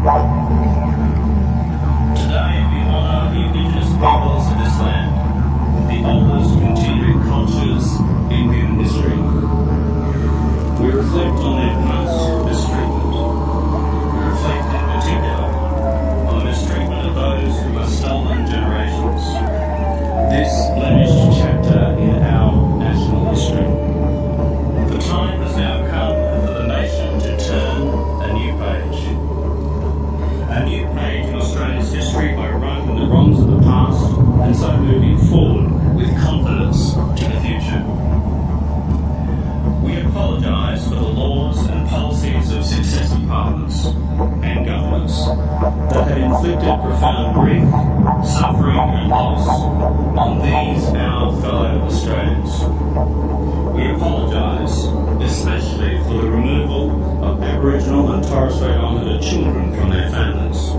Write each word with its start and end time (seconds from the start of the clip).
Today 0.00 0.16
we 0.16 0.16
honour 2.88 3.28
the 3.34 3.40
indigenous 3.44 3.92
peoples 4.00 4.48
of 4.48 4.56
this 4.56 4.80
land, 4.80 5.12
the 5.92 6.00
oldest 6.08 6.56
continuing 6.56 7.20
cultures 7.28 8.00
in 8.32 8.48
human 8.48 8.80
history. 8.80 9.20
We 10.80 10.88
reflect 10.96 11.36
on 11.44 11.60
their 11.60 11.76
past 11.84 12.16
mistreatment. 12.48 13.12
We 13.12 14.24
reflect 14.24 14.72
in 14.72 14.80
particular 14.88 15.52
on 16.32 16.38
the 16.38 16.44
mistreatment 16.46 17.02
of 17.06 17.14
those 17.14 17.60
who 17.60 17.76
are 17.76 17.86
stolen 17.86 18.46
generations. 18.46 19.20
This 20.32 20.48
blemished 20.80 21.38
chapter 21.38 22.00
in 22.00 22.22
our 22.22 22.56
national 22.78 23.28
history. 23.34 23.68
The 24.96 24.98
time 24.98 25.42
has 25.42 25.56
now 25.58 25.84
come 25.90 26.16
for 26.46 26.54
the 26.54 26.66
nation 26.68 27.20
to 27.20 27.36
turn 27.36 27.82
a 28.22 28.32
new 28.32 28.56
page. 28.56 29.29
A 30.52 30.64
new 30.64 30.84
page 30.94 31.26
in 31.26 31.36
Australia's 31.36 31.92
history 31.92 32.34
by 32.34 32.50
righting 32.50 32.96
the 32.96 33.06
wrongs 33.06 33.38
of 33.38 33.46
the 33.46 33.60
past 33.62 34.02
and 34.42 34.56
so 34.56 34.76
moving 34.78 35.16
forward 35.28 35.94
with 35.94 36.10
confidence 36.20 36.94
to 36.94 37.28
the 37.28 37.40
future. 37.40 37.84
We 39.80 40.00
apologise 40.00 40.88
for 40.88 40.96
the 40.96 41.02
laws 41.02 41.64
and 41.68 41.88
policies 41.88 42.50
of 42.50 42.64
successive 42.64 43.28
parliaments 43.28 43.86
and 43.86 44.66
governments 44.66 45.24
that 45.24 46.08
have 46.08 46.18
inflicted 46.18 46.80
profound 46.82 47.34
grief, 47.36 48.26
suffering 48.26 48.76
and 48.76 49.08
loss 49.08 49.48
on 50.18 50.38
these 50.42 50.84
our 50.88 51.40
fellow 51.40 51.80
Australians. 51.86 53.39
We 53.72 53.86
apologise 53.90 54.86
especially 55.22 55.98
for 56.04 56.22
the 56.22 56.30
removal 56.30 57.24
of 57.24 57.42
Aboriginal 57.42 58.12
and 58.12 58.24
Torres 58.24 58.56
Strait 58.56 58.72
Islander 58.72 59.20
children 59.20 59.74
from 59.74 59.90
their 59.90 60.10
families, 60.10 60.72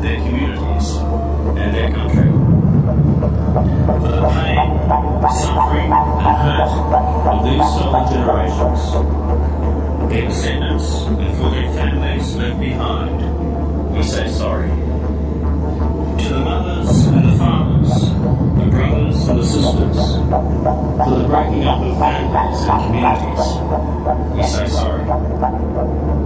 their 0.00 0.16
communities, 0.16 0.96
and 1.58 1.74
their 1.74 1.90
country. 1.92 2.30
For 3.86 4.08
the 4.08 4.28
pain, 4.30 4.58
suffering, 5.42 5.90
and 5.90 6.36
hurt 6.44 6.70
of 7.26 7.44
these 7.44 7.66
stolen 7.74 8.04
generations, 8.12 8.82
their 10.10 10.28
descendants, 10.28 11.02
and 11.06 11.36
for 11.38 11.50
their 11.50 11.72
families 11.72 12.36
left 12.36 12.60
behind, 12.60 13.94
we 13.96 14.02
say 14.02 14.28
sorry. 14.28 14.70
Brothers 18.76 19.28
and 19.28 19.38
the 19.38 19.44
sisters, 19.44 19.96
for 21.04 21.18
the 21.18 21.26
breaking 21.28 21.64
up 21.64 21.80
of 21.80 21.98
families 21.98 22.60
and 22.68 22.78
communities, 22.84 23.44
we 24.36 24.42
say 24.42 24.66
sorry. 24.68 25.02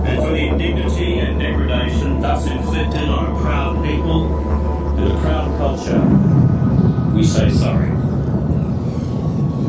And 0.07 0.23
for 0.23 0.31
the 0.31 0.49
indignity 0.49 1.19
and 1.19 1.39
degradation 1.39 2.21
thus 2.21 2.47
inflicted 2.47 3.09
on 3.09 3.37
a 3.37 3.41
proud 3.41 3.85
people 3.85 4.37
and 4.99 5.13
a 5.13 5.21
proud 5.21 5.57
culture, 5.59 6.03
we 7.15 7.23
say 7.25 7.51
sorry. 7.51 7.91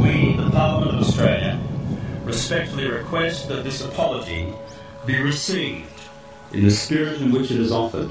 We, 0.02 0.36
the 0.36 0.50
Parliament 0.52 0.96
of 0.96 1.02
Australia, 1.08 1.60
respectfully 2.24 2.88
request 2.88 3.48
that 3.50 3.64
this 3.64 3.82
apology 3.82 4.54
be 5.06 5.22
received 5.22 5.88
in 6.54 6.64
the 6.64 6.72
spirit 6.72 7.22
in 7.22 7.32
which 7.32 7.52
it 7.52 7.60
is 7.60 7.72
offered, 7.72 8.10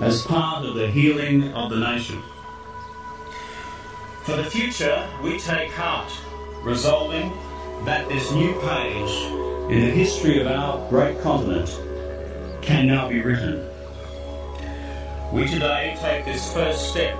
as 0.00 0.22
part 0.22 0.64
of 0.64 0.74
the 0.74 0.90
healing 0.90 1.52
of 1.54 1.70
the 1.70 1.76
nation. 1.76 2.22
For 4.24 4.36
the 4.36 4.44
future, 4.44 5.06
we 5.22 5.38
take 5.38 5.70
heart, 5.72 6.10
resolving 6.62 7.30
that 7.84 8.08
this 8.08 8.32
new 8.32 8.58
page 8.62 9.10
in 9.70 9.82
the 9.82 9.90
history 9.90 10.40
of 10.40 10.46
our 10.46 10.88
great 10.88 11.20
continent 11.20 11.68
can 12.62 12.86
now 12.86 13.06
be 13.06 13.20
written. 13.20 13.68
We 15.30 15.46
today 15.46 15.98
take 16.00 16.24
this 16.24 16.50
first 16.54 16.88
step 16.88 17.14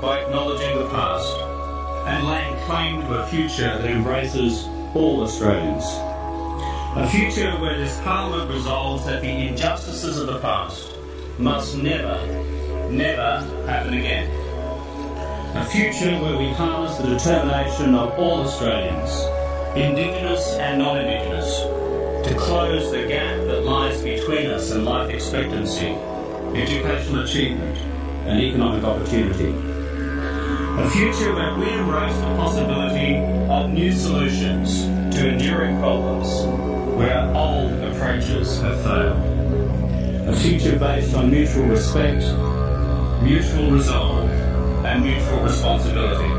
by 0.00 0.20
acknowledging 0.20 0.78
the 0.78 0.88
past 0.90 1.36
and 2.06 2.24
laying 2.24 2.56
claim 2.66 3.00
to 3.00 3.14
a 3.14 3.26
future 3.26 3.76
that 3.76 3.90
embraces 3.90 4.62
all 4.94 5.22
Australians. 5.22 5.84
A 6.96 7.08
future 7.10 7.50
where 7.58 7.76
this 7.76 8.00
Parliament 8.02 8.48
resolves 8.48 9.04
that 9.06 9.22
the 9.22 9.48
injustices 9.48 10.20
of 10.20 10.28
the 10.28 10.38
past 10.38 10.92
must 11.36 11.76
never, 11.76 12.24
never 12.90 13.40
happen 13.66 13.94
again. 13.94 14.43
A 15.54 15.64
future 15.64 16.18
where 16.20 16.36
we 16.36 16.48
harness 16.50 16.96
the 16.96 17.06
determination 17.06 17.94
of 17.94 18.18
all 18.18 18.40
Australians, 18.40 19.10
Indigenous 19.76 20.54
and 20.54 20.80
non-Indigenous, 20.80 21.60
to 22.26 22.34
close 22.36 22.90
the 22.90 23.06
gap 23.06 23.36
that 23.46 23.62
lies 23.62 24.02
between 24.02 24.48
us 24.50 24.72
in 24.72 24.84
life 24.84 25.08
expectancy, 25.14 25.90
educational 26.58 27.22
achievement 27.22 27.78
and 28.26 28.40
economic 28.40 28.82
opportunity. 28.82 29.54
A 30.82 30.90
future 30.90 31.32
where 31.32 31.54
we 31.54 31.70
embrace 31.70 32.16
the 32.16 32.34
possibility 32.34 33.18
of 33.48 33.70
new 33.70 33.92
solutions 33.92 34.82
to 35.16 35.28
enduring 35.28 35.78
problems 35.78 36.26
where 36.96 37.32
old 37.32 37.70
approaches 37.84 38.60
have 38.60 38.82
failed. 38.82 40.28
A 40.28 40.36
future 40.36 40.76
based 40.76 41.14
on 41.14 41.30
mutual 41.30 41.66
respect, 41.66 42.24
mutual 43.22 43.70
resolve, 43.70 44.53
and 44.84 45.02
mutual 45.02 45.40
responsibility. 45.40 46.30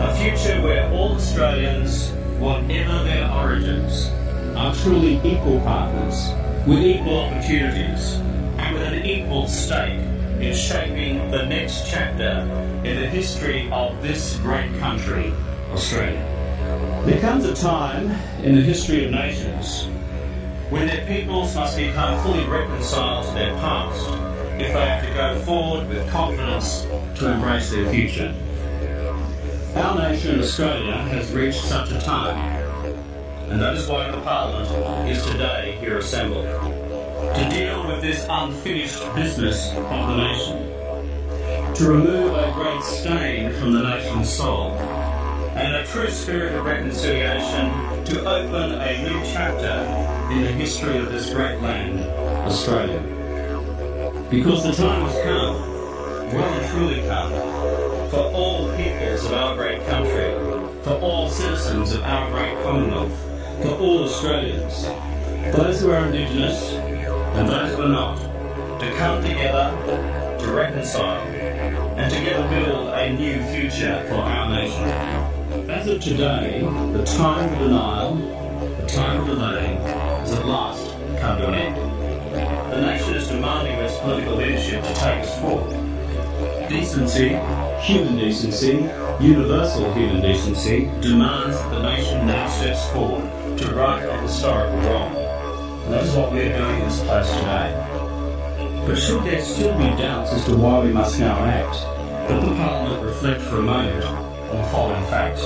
A 0.00 0.14
future 0.14 0.60
where 0.62 0.90
all 0.92 1.14
Australians, 1.14 2.10
whatever 2.38 3.02
their 3.04 3.30
origins, 3.32 4.10
are 4.56 4.74
truly 4.74 5.16
equal 5.24 5.60
partners 5.60 6.30
with 6.66 6.80
equal 6.84 7.18
opportunities 7.20 8.14
and 8.58 8.74
with 8.74 8.82
an 8.82 9.04
equal 9.06 9.48
stake 9.48 9.98
in 10.40 10.54
shaping 10.54 11.30
the 11.30 11.46
next 11.46 11.90
chapter 11.90 12.40
in 12.84 13.00
the 13.00 13.06
history 13.06 13.70
of 13.72 14.00
this 14.02 14.36
great 14.38 14.72
country, 14.78 15.32
Australia. 15.70 16.26
There 17.06 17.20
comes 17.20 17.44
a 17.44 17.54
time 17.54 18.10
in 18.42 18.54
the 18.54 18.62
history 18.62 19.06
of 19.06 19.12
nations 19.12 19.86
when 20.70 20.86
their 20.86 21.04
peoples 21.06 21.54
must 21.54 21.76
become 21.76 22.22
fully 22.22 22.44
reconciled 22.44 23.26
to 23.26 23.32
their 23.32 23.54
past 23.54 24.08
if 24.60 24.72
they 24.72 24.90
are 24.90 25.02
to 25.02 25.14
go 25.14 25.40
forward 25.40 25.88
with 25.88 26.08
confidence 26.10 26.86
to 27.20 27.30
embrace 27.30 27.70
their 27.70 27.92
future. 27.92 28.34
Our 29.76 29.98
nation, 29.98 30.40
Australia, 30.40 30.96
has 30.96 31.30
reached 31.32 31.62
such 31.62 31.90
a 31.90 32.00
time, 32.00 32.38
and 33.50 33.60
that 33.60 33.74
is 33.74 33.86
why 33.86 34.10
the 34.10 34.22
Parliament 34.22 35.06
is 35.06 35.22
today 35.26 35.76
here 35.80 35.98
assembled 35.98 36.46
to 36.46 37.48
deal 37.50 37.86
with 37.86 38.00
this 38.00 38.26
unfinished 38.30 39.04
business 39.14 39.70
of 39.70 39.84
the 39.84 40.16
nation, 40.16 41.74
to 41.74 41.90
remove 41.90 42.32
a 42.32 42.52
great 42.54 42.82
stain 42.82 43.52
from 43.52 43.74
the 43.74 43.82
nation's 43.82 44.32
soul, 44.32 44.70
and 45.56 45.76
a 45.76 45.86
true 45.88 46.08
spirit 46.08 46.54
of 46.54 46.64
reconciliation 46.64 47.70
to 48.06 48.24
open 48.24 48.80
a 48.80 49.02
new 49.02 49.22
chapter 49.24 50.32
in 50.32 50.40
the 50.40 50.52
history 50.52 50.96
of 50.96 51.12
this 51.12 51.28
great 51.34 51.60
land, 51.60 52.00
Australia. 52.48 53.02
Because 54.30 54.62
the 54.62 54.72
time 54.72 55.02
has 55.02 55.22
come, 55.22 55.69
well 56.32 56.52
and 56.54 56.70
truly 56.70 57.02
come, 57.02 57.30
for 58.10 58.30
all 58.32 58.74
peoples 58.76 59.24
of 59.24 59.32
our 59.32 59.56
great 59.56 59.84
country, 59.86 60.32
for 60.82 60.92
all 61.00 61.28
citizens 61.28 61.92
of 61.92 62.02
our 62.02 62.30
great 62.30 62.62
Commonwealth, 62.62 63.12
for 63.62 63.74
all 63.78 64.04
Australians, 64.04 64.84
those 65.56 65.80
who 65.80 65.90
are 65.90 66.06
Indigenous 66.06 66.72
and 66.72 67.48
those 67.48 67.74
who 67.74 67.82
are 67.82 67.88
not, 67.88 68.18
to 68.80 68.94
come 68.96 69.22
together, 69.22 69.76
to 70.38 70.52
reconcile, 70.52 71.20
and 71.98 72.12
together 72.12 72.48
build 72.48 72.88
a 72.88 73.12
new 73.12 73.42
future 73.52 74.04
for 74.08 74.16
our 74.16 74.50
nation. 74.50 74.84
As 75.68 75.88
of 75.88 76.00
today, 76.00 76.60
the 76.92 77.04
time 77.04 77.52
of 77.52 77.58
denial, 77.58 78.14
the 78.80 78.86
time 78.86 79.20
of 79.20 79.26
delay, 79.26 79.74
has 80.20 80.32
at 80.32 80.46
last 80.46 80.92
come 81.20 81.38
to 81.38 81.48
an 81.48 81.54
end. 81.54 81.76
The 82.72 82.80
nation 82.80 83.14
is 83.14 83.28
demanding 83.28 83.74
its 83.78 83.98
political 83.98 84.36
leadership 84.36 84.84
to 84.84 84.94
take 84.94 85.24
us 85.24 85.40
forward. 85.40 85.79
Decency, 86.70 87.30
human 87.82 88.16
decency, 88.16 88.88
universal 89.18 89.92
human 89.92 90.22
decency, 90.22 90.84
demands 91.00 91.56
that 91.56 91.70
the 91.70 91.82
nation 91.82 92.24
now 92.28 92.48
steps 92.48 92.88
forward 92.90 93.58
to 93.58 93.74
right 93.74 94.00
a 94.04 94.20
historical 94.20 94.78
wrong. 94.82 95.16
And 95.16 95.94
that 95.94 96.04
is 96.04 96.14
what 96.14 96.30
we're 96.30 96.56
doing 96.56 96.76
in 96.76 96.84
this 96.88 97.00
place 97.00 97.28
today. 97.28 97.74
But 98.86 98.96
should 98.96 99.24
there 99.24 99.42
still 99.42 99.76
be 99.78 100.00
doubts 100.00 100.32
as 100.32 100.44
to 100.44 100.56
why 100.56 100.84
we 100.84 100.92
must 100.92 101.18
now 101.18 101.44
act, 101.44 101.74
let 102.30 102.40
the 102.40 102.54
Parliament 102.54 103.02
reflect 103.02 103.40
for 103.42 103.56
a 103.56 103.62
moment 103.62 104.04
on 104.04 104.56
the 104.58 104.68
following 104.68 105.04
facts. 105.06 105.42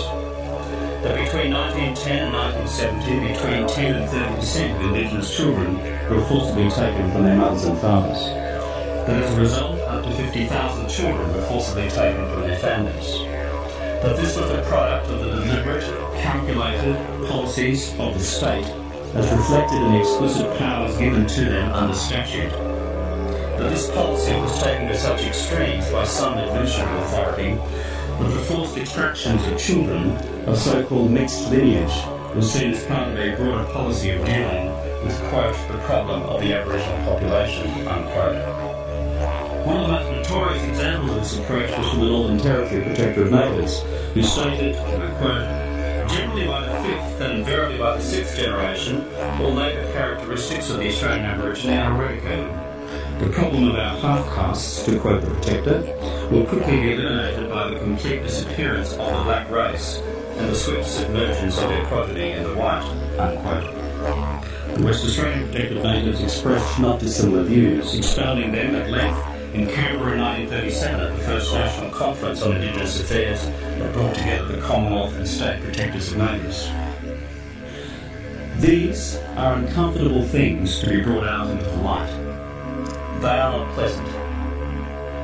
That 1.04 1.16
between 1.24 1.54
1910 1.54 2.24
and 2.24 2.34
1970, 2.34 3.32
between 3.32 3.66
10 3.66 3.94
and 3.94 4.10
30 4.10 4.34
percent 4.34 4.76
of 4.76 4.94
Indigenous 4.94 5.34
children 5.34 5.78
were 6.10 6.22
forcibly 6.26 6.68
taken 6.68 7.10
from 7.12 7.24
their 7.24 7.36
mothers 7.36 7.64
and 7.64 7.78
fathers. 7.78 8.26
That 9.06 9.22
as 9.22 9.34
a 9.34 9.40
result, 9.40 9.73
to 10.04 10.12
50,000 10.12 10.88
children 10.88 11.32
were 11.34 11.42
forcibly 11.42 11.88
taken 11.88 12.28
from 12.30 12.42
their 12.42 12.58
families. 12.58 13.18
That 14.02 14.16
this 14.16 14.36
was 14.36 14.50
a 14.50 14.62
product 14.62 15.10
of 15.10 15.20
the 15.20 15.30
deliberate, 15.30 15.84
calculated 16.20 16.96
policies 17.28 17.92
of 17.98 18.14
the 18.14 18.20
state 18.20 18.66
as 19.14 19.30
reflected 19.32 19.80
in 19.82 19.92
the 19.92 20.00
explicit 20.00 20.58
powers 20.58 20.96
given 20.98 21.26
to 21.26 21.44
them 21.44 21.72
under 21.72 21.94
statute 21.94 22.52
that 23.58 23.70
this 23.70 23.88
policy 23.92 24.34
was 24.34 24.62
taken 24.62 24.88
to 24.88 24.96
such 24.98 25.22
extremes 25.22 25.88
by 25.90 26.04
some 26.04 26.36
administrative 26.36 26.92
authority 27.04 27.54
that 27.54 28.30
the 28.30 28.40
forced 28.40 28.76
extractions 28.76 29.46
of 29.46 29.58
children 29.58 30.10
of 30.46 30.58
so-called 30.58 31.10
mixed 31.10 31.50
lineage 31.50 32.04
was 32.34 32.52
seen 32.52 32.72
as 32.72 32.84
part 32.86 33.08
of 33.08 33.18
a 33.18 33.36
broader 33.36 33.64
policy 33.72 34.10
of 34.10 34.24
dealing 34.26 34.66
with, 35.04 35.18
quote, 35.30 35.54
the 35.68 35.78
problem 35.86 36.22
of 36.24 36.40
the 36.40 36.52
Aboriginal 36.52 37.04
population, 37.04 37.86
unquote. 37.86 38.63
One 39.64 39.78
of 39.78 39.86
the 39.86 39.92
most 39.94 40.28
notorious 40.30 40.62
examples 40.64 41.10
of 41.10 41.16
this 41.16 41.38
approach 41.38 41.70
was 41.70 41.88
from 41.88 42.00
the 42.00 42.04
Northern 42.04 42.38
Territory 42.38 42.82
Protector 42.82 43.22
of 43.22 43.30
Natives, 43.32 43.80
who 44.12 44.22
stated, 44.22 44.76
quote, 44.76 46.10
Generally 46.10 46.46
by 46.46 46.66
the 46.66 46.82
fifth 46.82 47.20
and 47.22 47.38
invariably 47.38 47.78
by 47.78 47.96
the 47.96 48.02
sixth 48.02 48.36
generation, 48.36 49.08
all 49.40 49.54
native 49.54 49.90
characteristics 49.94 50.68
of 50.68 50.80
the 50.80 50.88
Australian 50.88 51.24
Aborigine 51.24 51.78
are 51.78 51.94
eradicated. 51.94 52.50
The 53.20 53.30
problem 53.32 53.70
of 53.70 53.76
our 53.76 53.96
half-castes, 53.96 54.84
to 54.84 55.00
quote 55.00 55.22
the 55.22 55.30
Protector, 55.30 55.80
will 56.30 56.44
quickly 56.44 56.82
be 56.82 56.92
eliminated 56.92 57.48
by 57.48 57.70
the 57.70 57.78
complete 57.78 58.22
disappearance 58.22 58.92
of 58.92 58.98
the 58.98 59.22
black 59.24 59.50
race 59.50 59.96
and 60.36 60.50
the 60.50 60.54
swift 60.54 60.86
submergence 60.86 61.56
of 61.56 61.70
their 61.70 61.86
progeny 61.86 62.32
in 62.32 62.42
the 62.42 62.54
white, 62.54 62.84
unquote. 63.18 64.76
The 64.76 64.84
West 64.84 65.06
Australian 65.06 65.46
Protected 65.46 65.82
Natives 65.82 66.20
expressed 66.20 66.78
not 66.78 67.00
dissimilar 67.00 67.44
views, 67.44 67.94
expounding 67.94 68.52
them 68.52 68.74
at 68.74 68.90
length 68.90 69.33
in 69.54 69.68
Canberra 69.68 70.14
in 70.14 70.20
1937 70.20 71.00
at 71.00 71.16
the 71.16 71.22
first 71.22 71.54
National 71.54 71.88
Conference 71.90 72.42
on 72.42 72.56
Indigenous 72.56 73.00
Affairs 73.00 73.46
that 73.46 73.92
brought 73.92 74.12
together 74.12 74.56
the 74.56 74.60
Commonwealth 74.60 75.14
and 75.14 75.28
State 75.28 75.62
Protectors 75.62 76.10
of 76.10 76.18
Natives. 76.18 76.68
These 78.60 79.16
are 79.36 79.54
uncomfortable 79.54 80.24
things 80.24 80.80
to 80.80 80.88
be 80.88 81.00
brought 81.00 81.22
out 81.24 81.50
into 81.50 81.64
the 81.64 81.76
light. 81.76 82.10
They 83.20 83.28
are 83.28 83.52
not 83.52 83.72
pleasant. 83.74 84.08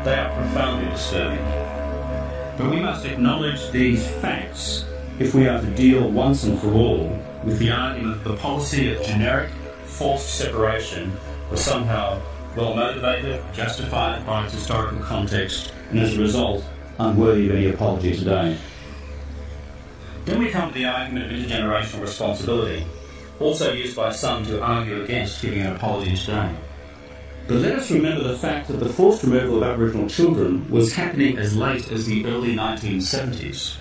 They 0.04 0.14
are 0.14 0.32
profoundly 0.36 0.88
disturbing. 0.90 1.44
But 2.56 2.70
we 2.70 2.78
must 2.78 3.04
acknowledge 3.04 3.68
these 3.72 4.06
facts 4.06 4.84
if 5.18 5.34
we 5.34 5.48
are 5.48 5.60
to 5.60 5.70
deal 5.74 6.08
once 6.08 6.44
and 6.44 6.56
for 6.56 6.72
all 6.72 7.08
with 7.42 7.58
the 7.58 7.72
argument 7.72 8.22
that 8.22 8.30
the 8.30 8.36
policy 8.36 8.94
of 8.94 9.02
generic 9.02 9.50
forced 9.86 10.36
separation 10.36 11.12
was 11.50 11.60
somehow 11.60 12.22
well 12.56 12.74
motivated, 12.74 13.42
justified 13.52 14.26
by 14.26 14.44
its 14.44 14.54
historical 14.54 14.98
context, 15.00 15.72
and 15.90 16.00
as 16.00 16.16
a 16.16 16.20
result, 16.20 16.64
unworthy 16.98 17.48
of 17.48 17.56
any 17.56 17.68
apology 17.68 18.16
today. 18.16 18.56
Then 20.24 20.38
we 20.38 20.50
come 20.50 20.68
to 20.68 20.74
the 20.74 20.84
argument 20.84 21.26
of 21.26 21.32
intergenerational 21.32 22.02
responsibility, 22.02 22.84
also 23.38 23.72
used 23.72 23.96
by 23.96 24.12
some 24.12 24.44
to 24.46 24.62
argue 24.62 25.02
against 25.02 25.42
giving 25.42 25.60
an 25.60 25.74
apology 25.74 26.16
today. 26.16 26.54
But 27.46 27.58
let 27.58 27.78
us 27.78 27.90
remember 27.90 28.22
the 28.22 28.38
fact 28.38 28.68
that 28.68 28.78
the 28.78 28.88
forced 28.88 29.24
removal 29.24 29.56
of 29.56 29.70
Aboriginal 29.70 30.08
children 30.08 30.70
was 30.70 30.94
happening 30.94 31.36
as 31.38 31.56
late 31.56 31.90
as 31.90 32.06
the 32.06 32.26
early 32.26 32.54
1970s. 32.54 33.76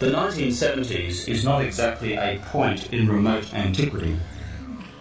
The 0.00 0.10
1970s 0.10 1.28
is 1.28 1.44
not 1.44 1.62
exactly 1.62 2.14
a 2.14 2.40
point 2.46 2.92
in 2.92 3.06
remote 3.08 3.52
antiquity. 3.52 4.16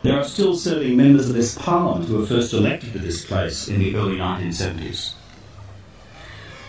There 0.01 0.17
are 0.17 0.23
still 0.23 0.55
serving 0.55 0.95
members 0.95 1.27
of 1.27 1.35
this 1.35 1.57
parliament 1.57 2.07
who 2.07 2.19
were 2.19 2.25
first 2.25 2.53
elected 2.53 2.93
to 2.93 2.99
this 2.99 3.25
place 3.25 3.67
in 3.67 3.79
the 3.79 3.93
early 3.97 4.15
1970s. 4.15 5.13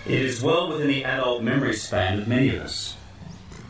It 0.04 0.20
is 0.20 0.42
well 0.42 0.68
within 0.68 0.88
the 0.88 1.04
adult 1.04 1.44
memory 1.44 1.74
span 1.74 2.18
of 2.18 2.26
many 2.26 2.48
of 2.48 2.60
us. 2.62 2.96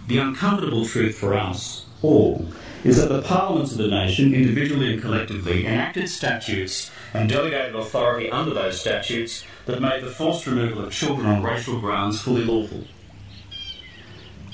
The 0.07 0.17
uncomfortable 0.17 0.87
truth 0.87 1.15
for 1.15 1.35
us 1.35 1.85
all 2.01 2.49
is 2.85 2.97
that 2.97 3.11
the 3.11 3.21
parliaments 3.21 3.73
of 3.73 3.79
the 3.79 3.89
nation, 3.89 4.33
individually 4.33 4.95
and 4.95 5.03
collectively, 5.03 5.67
enacted 5.67 6.09
statutes 6.09 6.91
and 7.13 7.29
delegated 7.29 7.77
authority 7.77 8.31
under 8.31 8.55
those 8.55 8.81
statutes 8.81 9.45
that 9.67 9.83
made 9.83 10.03
the 10.03 10.11
forced 10.11 10.47
removal 10.47 10.83
of 10.83 10.91
children 10.91 11.27
on 11.27 11.43
racial 11.43 11.79
grounds 11.79 12.23
fully 12.23 12.45
lawful. 12.45 12.85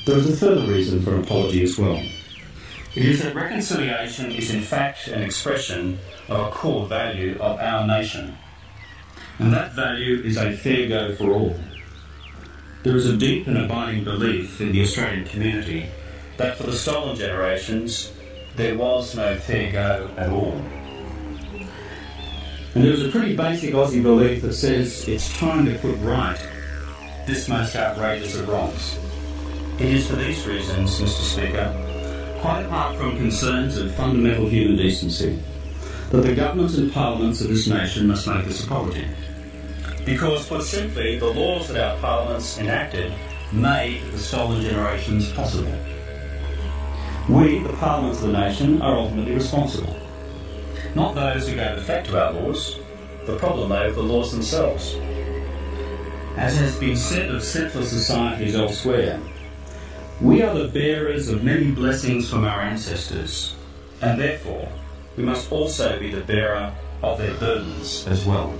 There 0.04 0.18
is 0.18 0.28
a 0.28 0.36
further 0.36 0.66
reason 0.66 1.00
for 1.00 1.14
an 1.14 1.22
apology 1.22 1.62
as 1.62 1.78
well. 1.78 2.02
It 2.96 3.04
is 3.04 3.22
that 3.22 3.34
reconciliation 3.34 4.32
is 4.32 4.54
in 4.54 4.62
fact 4.62 5.08
an 5.08 5.20
expression 5.20 5.98
of 6.28 6.46
a 6.46 6.50
core 6.50 6.86
value 6.86 7.36
of 7.38 7.60
our 7.60 7.86
nation. 7.86 8.34
And 9.38 9.52
that 9.52 9.74
value 9.74 10.22
is 10.22 10.38
a 10.38 10.56
fair 10.56 10.88
go 10.88 11.14
for 11.14 11.30
all. 11.30 11.60
There 12.84 12.96
is 12.96 13.04
a 13.04 13.14
deep 13.14 13.48
and 13.48 13.58
abiding 13.58 14.04
belief 14.04 14.62
in 14.62 14.72
the 14.72 14.80
Australian 14.80 15.26
community 15.26 15.90
that 16.38 16.56
for 16.56 16.62
the 16.62 16.72
stolen 16.72 17.16
generations, 17.16 18.14
there 18.54 18.78
was 18.78 19.14
no 19.14 19.36
fair 19.36 19.72
go 19.72 20.10
at 20.16 20.30
all. 20.30 20.58
And 22.74 22.82
there 22.82 22.92
is 22.92 23.04
a 23.04 23.10
pretty 23.10 23.36
basic 23.36 23.74
Aussie 23.74 24.02
belief 24.02 24.40
that 24.40 24.54
says 24.54 25.06
it's 25.06 25.36
time 25.36 25.66
to 25.66 25.76
put 25.80 25.98
right 25.98 26.38
this 27.26 27.46
most 27.46 27.76
outrageous 27.76 28.36
of 28.36 28.48
wrongs. 28.48 28.98
It 29.78 29.92
is 29.92 30.08
for 30.08 30.16
these 30.16 30.46
reasons, 30.46 30.98
Mr. 30.98 31.20
Speaker, 31.20 31.85
quite 32.40 32.64
apart 32.64 32.96
from 32.96 33.16
concerns 33.16 33.76
of 33.78 33.94
fundamental 33.94 34.48
human 34.48 34.76
decency, 34.76 35.38
that 36.10 36.22
the 36.22 36.34
governments 36.34 36.76
and 36.76 36.92
parliaments 36.92 37.40
of 37.40 37.48
this 37.48 37.66
nation 37.66 38.06
must 38.06 38.26
make 38.26 38.44
this 38.44 38.64
apology. 38.64 39.06
Because, 40.04 40.46
put 40.46 40.62
simply, 40.62 41.18
the 41.18 41.26
laws 41.26 41.68
that 41.68 41.82
our 41.82 41.98
parliaments 41.98 42.58
enacted 42.58 43.12
made 43.52 44.02
the 44.12 44.18
stolen 44.18 44.62
generations 44.62 45.32
possible. 45.32 45.74
We, 47.28 47.58
the 47.58 47.72
parliaments 47.72 48.22
of 48.22 48.28
the 48.28 48.38
nation, 48.38 48.80
are 48.82 48.96
ultimately 48.96 49.34
responsible. 49.34 49.96
Not 50.94 51.14
those 51.14 51.48
who 51.48 51.56
gave 51.56 51.76
effect 51.76 52.06
to 52.08 52.24
our 52.24 52.32
laws, 52.32 52.78
the 53.26 53.36
problem 53.36 53.70
lay 53.70 53.86
with 53.86 53.96
the 53.96 54.02
laws 54.02 54.30
themselves. 54.30 54.94
As 56.36 56.56
has 56.58 56.78
been 56.78 56.96
said 56.96 57.30
of 57.30 57.42
settler 57.42 57.84
societies 57.84 58.54
elsewhere, 58.54 59.20
we 60.20 60.42
are 60.42 60.54
the 60.54 60.68
bearers 60.68 61.28
of 61.28 61.44
many 61.44 61.70
blessings 61.70 62.30
from 62.30 62.44
our 62.44 62.62
ancestors, 62.62 63.54
and 64.00 64.18
therefore 64.18 64.68
we 65.16 65.24
must 65.24 65.52
also 65.52 65.98
be 65.98 66.10
the 66.10 66.22
bearer 66.22 66.72
of 67.02 67.18
their 67.18 67.34
burdens 67.34 68.06
as 68.06 68.24
well. 68.24 68.50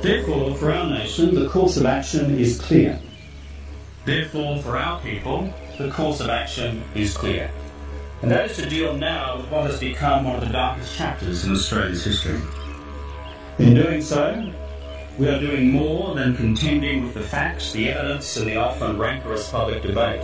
Therefore, 0.00 0.54
for 0.56 0.72
our 0.72 0.88
nation, 0.88 1.34
the 1.34 1.48
course 1.48 1.76
of 1.76 1.86
action 1.86 2.38
is 2.38 2.60
clear. 2.60 2.98
Therefore, 4.04 4.60
for 4.62 4.76
our 4.76 5.00
people, 5.00 5.52
the 5.78 5.90
course 5.90 6.20
of 6.20 6.28
action 6.28 6.82
is 6.94 7.16
clear. 7.16 7.50
And 8.22 8.30
that 8.30 8.50
is 8.50 8.56
to 8.56 8.68
deal 8.68 8.94
now 8.96 9.36
with 9.36 9.50
what 9.50 9.70
has 9.70 9.78
become 9.78 10.24
one 10.24 10.36
of 10.36 10.40
the 10.40 10.52
darkest 10.52 10.96
chapters 10.96 11.44
in 11.44 11.52
Australia's 11.52 12.04
history. 12.04 12.40
In 13.58 13.74
doing 13.74 14.00
so, 14.00 14.52
we 15.18 15.28
are 15.28 15.38
doing 15.38 15.70
more 15.70 16.14
than 16.14 16.34
contending 16.34 17.04
with 17.04 17.14
the 17.14 17.20
facts, 17.20 17.72
the 17.72 17.90
evidence, 17.90 18.36
and 18.36 18.46
the 18.46 18.56
often 18.56 18.98
rancorous 18.98 19.50
public 19.50 19.82
debate. 19.82 20.22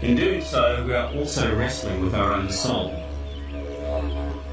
In 0.00 0.14
doing 0.14 0.40
so, 0.40 0.84
we 0.86 0.94
are 0.94 1.12
also 1.12 1.56
wrestling 1.56 2.00
with 2.04 2.14
our 2.14 2.32
own 2.32 2.48
soul. 2.50 2.94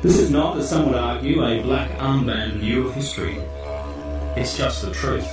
This 0.01 0.17
is 0.17 0.31
not, 0.31 0.57
as 0.57 0.67
some 0.67 0.87
would 0.87 0.95
argue, 0.95 1.45
a 1.45 1.61
black 1.61 1.91
armband 1.99 2.53
view 2.53 2.87
of 2.87 2.95
history. 2.95 3.37
It's 4.35 4.57
just 4.57 4.81
the 4.81 4.91
truth. 4.91 5.29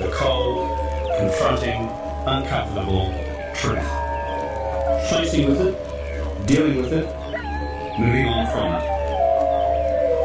The 0.00 0.10
cold, 0.12 0.76
confronting 1.20 1.88
uncomfortable 2.26 3.14
truth. 3.54 3.88
Facing 5.08 5.46
with 5.46 5.60
it, 5.60 6.46
dealing 6.48 6.78
with 6.78 6.92
it, 6.92 7.06
moving 7.96 8.26
on 8.26 8.50
from 8.50 8.74
it. 8.74 8.82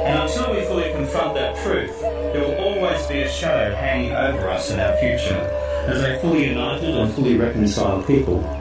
And 0.07 0.27
until 0.27 0.55
we 0.55 0.65
fully 0.65 0.91
confront 0.91 1.35
that 1.35 1.55
truth, 1.63 2.01
there 2.01 2.41
will 2.41 2.55
always 2.55 3.05
be 3.05 3.21
a 3.21 3.29
shadow 3.29 3.75
hanging 3.75 4.11
over 4.11 4.49
us 4.49 4.71
in 4.71 4.79
our 4.79 4.97
future 4.97 5.37
as 5.85 6.01
a 6.01 6.19
fully 6.19 6.47
united 6.47 6.97
and 6.97 7.13
fully 7.13 7.37
reconciled 7.37 8.07
people. 8.07 8.58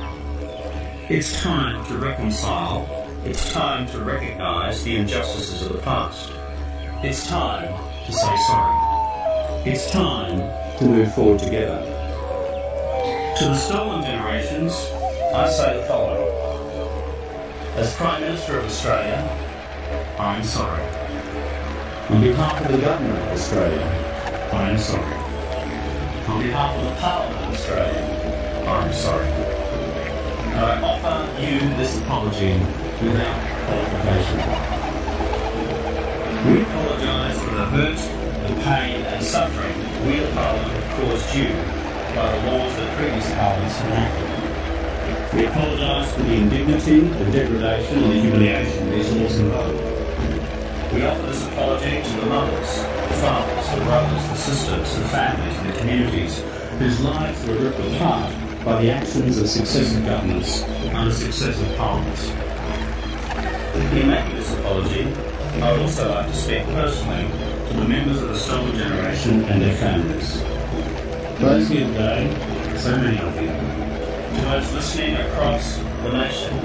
It's 1.10 1.40
time 1.40 1.86
to 1.86 1.96
reconcile. 1.96 2.86
It's 3.24 3.50
time 3.50 3.86
to 3.92 4.00
recognize 4.00 4.84
the 4.84 4.94
injustices 4.94 5.62
of 5.62 5.72
the 5.72 5.78
past. 5.78 6.30
It's 7.02 7.26
time 7.26 7.72
to 8.04 8.12
say 8.12 8.36
sorry. 8.46 8.76
It's 9.64 9.90
time 9.90 10.36
to 10.76 10.84
move 10.84 11.14
forward 11.14 11.38
together. 11.38 11.80
To 13.38 13.44
the 13.46 13.54
stolen 13.54 14.02
generations, 14.04 14.74
I 15.34 15.48
say 15.48 15.80
the 15.80 15.86
following. 15.86 16.28
As 17.76 17.96
Prime 17.96 18.20
Minister 18.20 18.58
of 18.58 18.66
Australia, 18.66 19.26
I'm 20.18 20.44
sorry. 20.44 20.82
On 22.10 22.20
behalf 22.20 22.60
of 22.60 22.70
the 22.70 22.82
Government 22.82 23.18
of 23.18 23.28
Australia, 23.28 23.80
I 24.52 24.70
am 24.72 24.78
sorry. 24.78 25.14
On 26.28 26.42
behalf 26.42 26.76
of 26.76 26.84
the 26.84 27.00
Parliament 27.00 27.46
of 27.46 27.54
Australia, 27.54 28.64
I'm 28.68 28.92
sorry. 28.92 29.47
I 30.64 30.80
offer 30.80 31.40
you 31.40 31.60
this 31.76 32.00
apology 32.02 32.58
without 33.00 33.38
qualification. 33.64 34.38
We 36.50 36.62
apologise 36.62 37.40
for 37.44 37.50
the 37.50 37.66
hurt, 37.66 37.96
the 38.42 38.62
pain 38.64 39.04
and 39.04 39.22
suffering 39.22 40.04
we 40.04 40.18
the 40.18 40.32
Parliament 40.34 40.74
have 40.74 40.96
caused 40.96 41.32
you 41.32 41.46
by 42.12 42.32
the 42.32 42.38
laws 42.38 42.76
that 42.76 42.90
previous 42.96 43.32
Parliaments 43.34 43.78
have 43.78 43.88
enacted. 43.88 45.34
We 45.34 45.46
apologise 45.46 46.12
for 46.14 46.22
the 46.22 46.34
indignity, 46.34 47.00
the 47.06 47.30
degradation 47.30 48.02
and 48.02 48.12
the 48.12 48.20
humiliation 48.20 48.90
these 48.90 49.12
laws 49.12 49.38
involve. 49.38 50.92
We 50.92 51.04
offer 51.06 51.26
this 51.28 51.46
apology 51.46 52.02
to 52.02 52.20
the 52.20 52.26
mothers, 52.26 52.82
the 53.06 53.14
fathers, 53.14 53.70
the 53.70 53.80
brothers, 53.82 54.28
the 54.28 54.36
sisters, 54.36 54.98
the 54.98 55.04
families 55.06 55.56
and 55.56 55.72
the 55.72 55.78
communities 55.78 56.40
whose 56.80 57.00
lives 57.04 57.46
were 57.46 57.54
ripped 57.54 57.94
apart 57.94 58.47
by 58.68 58.82
the 58.82 58.90
actions 58.90 59.38
of 59.38 59.48
successive 59.48 60.04
governments 60.04 60.62
under 60.92 61.10
successive 61.10 61.74
parliaments. 61.78 62.28
In 63.96 64.08
making 64.10 64.36
this 64.36 64.54
apology, 64.58 65.04
I 65.62 65.72
would 65.72 65.80
also 65.80 66.10
like 66.10 66.26
to 66.26 66.34
speak 66.34 66.64
personally 66.66 67.24
to 67.68 67.74
the 67.80 67.88
members 67.88 68.20
of 68.20 68.28
the 68.28 68.38
stolen 68.38 68.76
generation 68.76 69.44
and 69.44 69.62
their 69.62 69.74
families. 69.76 70.42
Those 71.40 71.66
here 71.68 71.86
today, 71.86 72.28
so 72.76 72.94
many 72.98 73.18
of 73.18 73.40
you, 73.40 73.48
to 73.48 74.44
those 74.44 74.70
listening 74.74 75.16
across 75.16 75.78
the 75.78 76.12
nation, 76.12 76.58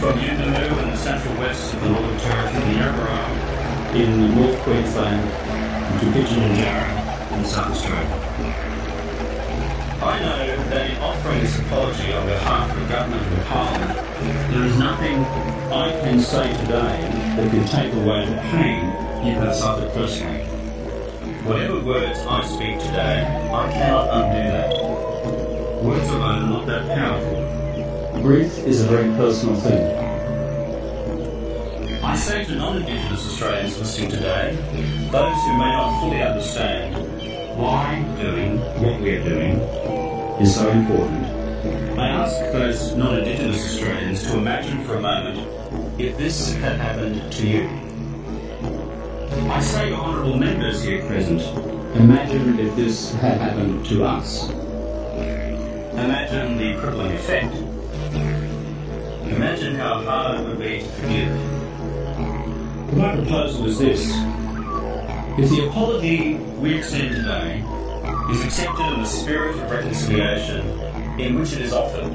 from 0.00 0.18
Yuendumu 0.18 0.84
in 0.84 0.90
the 0.90 0.96
central 0.96 1.36
west 1.36 1.74
of 1.74 1.82
the 1.82 1.90
Northern 1.90 2.16
Territory, 2.16 2.64
the 2.64 2.80
Yarrabah 2.80 3.94
in 3.94 4.34
North 4.34 4.58
Queensland, 4.62 5.20
and 5.20 6.00
to 6.00 6.06
Pitjantjatjara 6.06 7.32
in 7.36 7.44
South 7.44 7.72
Australia. 7.72 8.23
I 10.04 10.20
know 10.20 10.68
that 10.68 10.90
in 10.90 10.96
offering 10.98 11.40
this 11.40 11.58
apology 11.60 12.12
on 12.12 12.26
behalf 12.26 12.70
of 12.70 12.78
the 12.78 12.88
government 12.88 13.22
and 13.22 13.42
Parliament, 13.46 14.52
there 14.52 14.64
is 14.64 14.78
nothing 14.78 15.24
I 15.72 15.98
can 16.02 16.20
say 16.20 16.52
today 16.58 17.08
that 17.36 17.50
can 17.50 17.66
take 17.68 17.90
away 17.94 18.26
the 18.26 18.36
pain 18.52 18.84
you 19.26 19.32
have 19.32 19.54
suffered 19.54 19.90
personally. 19.94 20.44
Whatever 21.44 21.80
words 21.82 22.18
I 22.20 22.44
speak 22.44 22.80
today, 22.80 23.24
I 23.50 23.72
cannot 23.72 24.10
undo 24.12 24.42
that. 24.52 25.82
Words 25.82 26.08
alone 26.10 26.42
are 26.42 26.50
not 26.50 26.66
that 26.66 26.86
powerful. 26.86 28.20
Grief 28.20 28.58
is 28.58 28.82
a 28.82 28.86
very 28.86 29.08
personal 29.16 29.56
thing. 29.56 30.04
I 32.04 32.14
say 32.14 32.44
to 32.44 32.54
non-Indigenous 32.56 33.26
Australians 33.26 33.78
listening 33.78 34.10
today, 34.10 34.54
those 35.10 35.34
who 35.44 35.52
may 35.56 35.72
not 35.72 35.98
fully 36.00 36.20
understand 36.20 36.94
why 37.56 38.04
doing 38.20 38.60
what 38.82 39.00
we 39.00 39.16
are 39.16 39.24
doing 39.24 39.83
is 40.40 40.54
so 40.54 40.68
important. 40.68 41.24
I 41.98 42.08
ask 42.08 42.36
those 42.52 42.94
non-Indigenous 42.96 43.64
Australians 43.64 44.22
to 44.24 44.36
imagine 44.36 44.84
for 44.84 44.96
a 44.96 45.00
moment 45.00 45.48
if 46.00 46.18
this 46.18 46.54
had 46.54 46.76
happened 46.76 47.32
to 47.32 47.46
you. 47.46 47.68
I 49.48 49.60
say 49.60 49.90
to 49.90 49.94
honourable 49.94 50.36
members 50.36 50.82
here 50.82 51.06
present, 51.06 51.40
imagine 51.96 52.58
if 52.58 52.74
this 52.74 53.12
had 53.14 53.40
happened 53.40 53.86
to 53.86 54.04
us. 54.04 54.50
Imagine 55.92 56.58
the 56.58 56.74
crippling 56.80 57.12
effect. 57.12 57.54
Imagine 59.30 59.76
how 59.76 60.02
hard 60.02 60.40
it 60.40 60.48
would 60.48 60.58
be 60.58 60.80
to 60.80 60.88
forgive. 60.88 61.32
My 62.96 63.14
proposal 63.14 63.66
is 63.66 63.78
this. 63.78 64.10
If 65.38 65.50
the 65.50 65.68
apology 65.68 66.34
we 66.34 66.74
extend 66.74 67.14
today 67.14 67.64
is 68.34 68.44
accepted 68.44 68.84
in 68.92 69.00
the 69.00 69.06
spirit 69.06 69.54
of 69.56 69.70
reconciliation 69.70 70.66
in 71.20 71.38
which 71.38 71.52
it 71.52 71.60
is 71.60 71.72
offered, 71.72 72.10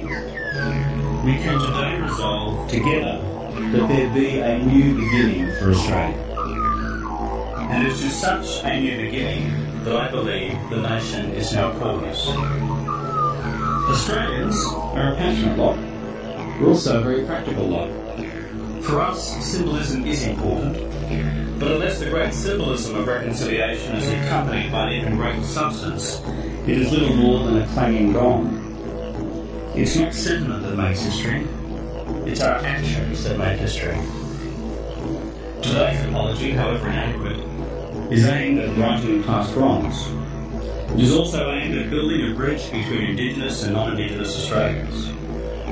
we 1.23 1.33
can 1.35 1.57
today 1.59 1.97
resolve 2.01 2.69
together 2.69 3.21
that 3.71 3.87
there 3.87 4.13
be 4.13 4.39
a 4.39 4.59
new 4.59 4.95
beginning 4.95 5.45
for 5.55 5.71
Australia. 5.71 6.17
And 7.71 7.85
it 7.85 7.93
is 7.93 8.01
to 8.01 8.09
such 8.09 8.65
a 8.65 8.79
new 8.81 8.97
beginning 8.97 9.83
that 9.85 9.95
I 9.95 10.11
believe 10.11 10.57
the 10.69 10.81
nation 10.81 11.31
is 11.31 11.53
now 11.53 11.71
calling 11.79 12.05
us. 12.05 12.27
Australians 13.87 14.61
are 14.95 15.13
a 15.13 15.15
passionate 15.15 15.57
lot. 15.57 15.77
We're 16.59 16.69
also 16.69 16.99
a 16.99 17.03
very 17.03 17.25
practical 17.25 17.65
lot. 17.65 17.89
For 18.83 18.99
us, 18.99 19.45
symbolism 19.45 20.05
is 20.05 20.23
important, 20.23 20.75
but 21.59 21.71
unless 21.71 21.99
the 21.99 22.09
great 22.09 22.33
symbolism 22.33 22.95
of 22.95 23.05
reconciliation 23.05 23.97
is 23.97 24.07
accompanied 24.07 24.71
by 24.71 24.89
an 24.89 24.93
even 24.93 25.17
greater 25.17 25.43
substance, 25.43 26.21
it 26.65 26.77
is 26.77 26.91
little 26.91 27.15
more 27.17 27.43
than 27.45 27.61
a 27.61 27.67
clanging 27.67 28.13
gong. 28.13 28.55
It's 29.75 29.97
not 29.97 30.13
sentiment 30.13 30.63
that 30.63 30.77
makes 30.77 31.01
history, 31.01 31.45
it's 32.25 32.39
our 32.39 32.59
actions 32.63 33.25
that 33.25 33.37
make 33.37 33.59
history. 33.59 33.97
Today's 35.61 36.05
apology, 36.05 36.51
however 36.51 36.87
inadequate, 36.87 37.39
is 38.09 38.25
aimed 38.25 38.59
at 38.59 38.77
righting 38.77 39.21
past 39.23 39.53
wrongs. 39.55 40.07
It 40.93 41.01
is 41.01 41.13
also 41.13 41.51
aimed 41.51 41.77
at 41.77 41.89
building 41.89 42.31
a 42.31 42.35
bridge 42.35 42.71
between 42.71 43.03
Indigenous 43.03 43.63
and 43.63 43.73
non-Indigenous 43.73 44.35
Australians. 44.35 45.09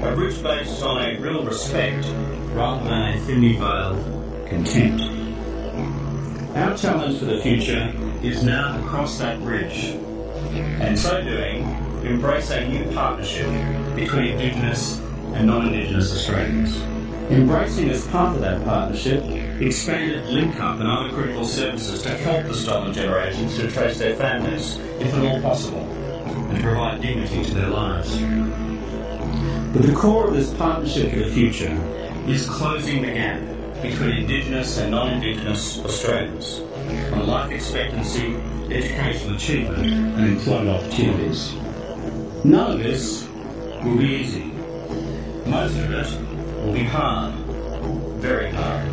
A 0.04 0.14
bridge 0.14 0.44
based 0.44 0.84
on 0.84 1.02
a 1.02 1.18
real 1.20 1.44
respect 1.46 2.06
rather 2.54 2.84
than 2.84 3.14
a 3.14 3.20
thinly 3.22 3.54
veiled 3.54 4.48
contempt. 4.50 5.17
Our 6.58 6.76
challenge 6.76 7.20
for 7.20 7.26
the 7.26 7.40
future 7.40 7.94
is 8.24 8.44
now 8.44 8.76
to 8.76 8.84
cross 8.84 9.20
that 9.20 9.40
bridge, 9.42 9.90
and 10.82 10.98
so 10.98 11.24
doing, 11.24 11.62
embrace 12.04 12.50
a 12.50 12.68
new 12.68 12.92
partnership 12.96 13.46
between 13.96 14.30
Indigenous 14.30 15.00
and 15.36 15.46
non-Indigenous 15.46 16.12
Australians. 16.12 16.82
Embracing 17.32 17.92
as 17.92 18.08
part 18.08 18.34
of 18.34 18.42
that 18.42 18.66
partnership, 18.66 19.24
expanded 19.62 20.26
link 20.30 20.60
up 20.60 20.80
and 20.80 20.90
other 20.90 21.14
critical 21.14 21.46
services 21.46 22.02
to 22.02 22.10
help 22.10 22.48
the 22.48 22.56
stolen 22.56 22.92
generations 22.92 23.56
to 23.58 23.70
trace 23.70 24.00
their 24.00 24.16
families, 24.16 24.78
if 25.00 25.14
at 25.14 25.24
all 25.24 25.40
possible, 25.44 25.84
and 26.50 26.64
provide 26.64 27.00
dignity 27.04 27.46
to 27.46 27.54
their 27.54 27.70
lives. 27.70 28.20
But 29.74 29.86
the 29.86 29.94
core 29.94 30.30
of 30.30 30.34
this 30.34 30.52
partnership 30.56 31.12
for 31.12 31.20
the 31.20 31.30
future 31.30 31.78
is 32.26 32.50
closing 32.50 33.04
the 33.04 33.12
gap 33.12 33.57
between 33.82 34.18
Indigenous 34.18 34.78
and 34.80 34.92
non-Indigenous 34.92 35.80
Australians 35.86 36.62
on 37.14 37.28
life 37.28 37.52
expectancy, 37.52 38.36
educational 38.72 39.36
achievement 39.36 39.86
and 39.86 40.28
employment 40.28 40.70
opportunities. 40.70 41.54
None 42.44 42.72
of 42.72 42.80
this 42.80 43.28
will 43.84 43.98
be 43.98 44.06
easy. 44.06 44.46
Most 45.46 45.78
of 45.78 45.92
it 45.92 46.66
will 46.66 46.74
be 46.74 46.84
hard, 46.84 47.34
very 48.20 48.52
hard. 48.52 48.88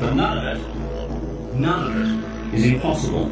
But 0.00 0.14
none 0.14 0.38
of 0.38 0.56
it, 0.56 1.54
none 1.54 1.86
of 1.86 2.52
it 2.52 2.54
is 2.54 2.64
impossible. 2.64 3.26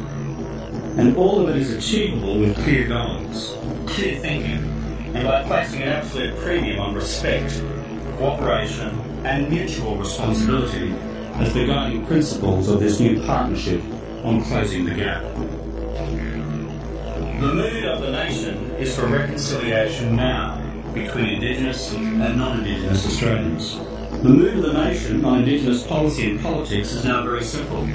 And 0.97 1.15
all 1.17 1.41
of 1.41 1.49
it 1.49 1.57
is 1.57 1.73
achievable 1.73 2.39
with 2.39 2.55
clear 2.63 2.87
goals, 2.87 3.57
clear 3.85 4.19
thinking, 4.19 4.63
and 5.13 5.27
by 5.27 5.43
placing 5.43 5.81
an 5.81 5.89
absolute 5.89 6.37
premium 6.37 6.79
on 6.79 6.93
respect, 6.93 7.61
cooperation, 8.17 9.08
and 9.23 9.49
mutual 9.49 9.97
responsibility 9.97 10.93
as 11.35 11.53
the 11.53 11.65
guiding 11.65 12.05
principles 12.05 12.69
of 12.69 12.79
this 12.79 12.99
new 12.99 13.21
partnership 13.25 13.81
on 14.23 14.43
closing 14.43 14.85
the 14.85 14.93
gap. 14.93 15.23
The 17.39 17.53
mood 17.53 17.85
of 17.85 18.01
the 18.01 18.11
nation 18.11 18.71
is 18.71 18.95
for 18.95 19.07
reconciliation 19.07 20.15
now 20.15 20.61
between 20.93 21.25
Indigenous 21.25 21.93
and 21.93 22.19
non-Indigenous 22.19 23.05
Australians. 23.05 23.77
The 24.21 24.29
mood 24.29 24.57
of 24.57 24.63
the 24.63 24.73
nation 24.73 25.23
on 25.23 25.39
Indigenous 25.39 25.85
policy 25.85 26.31
and 26.31 26.41
politics 26.41 26.91
is 26.93 27.05
now 27.05 27.23
very 27.23 27.43
simple. 27.43 27.85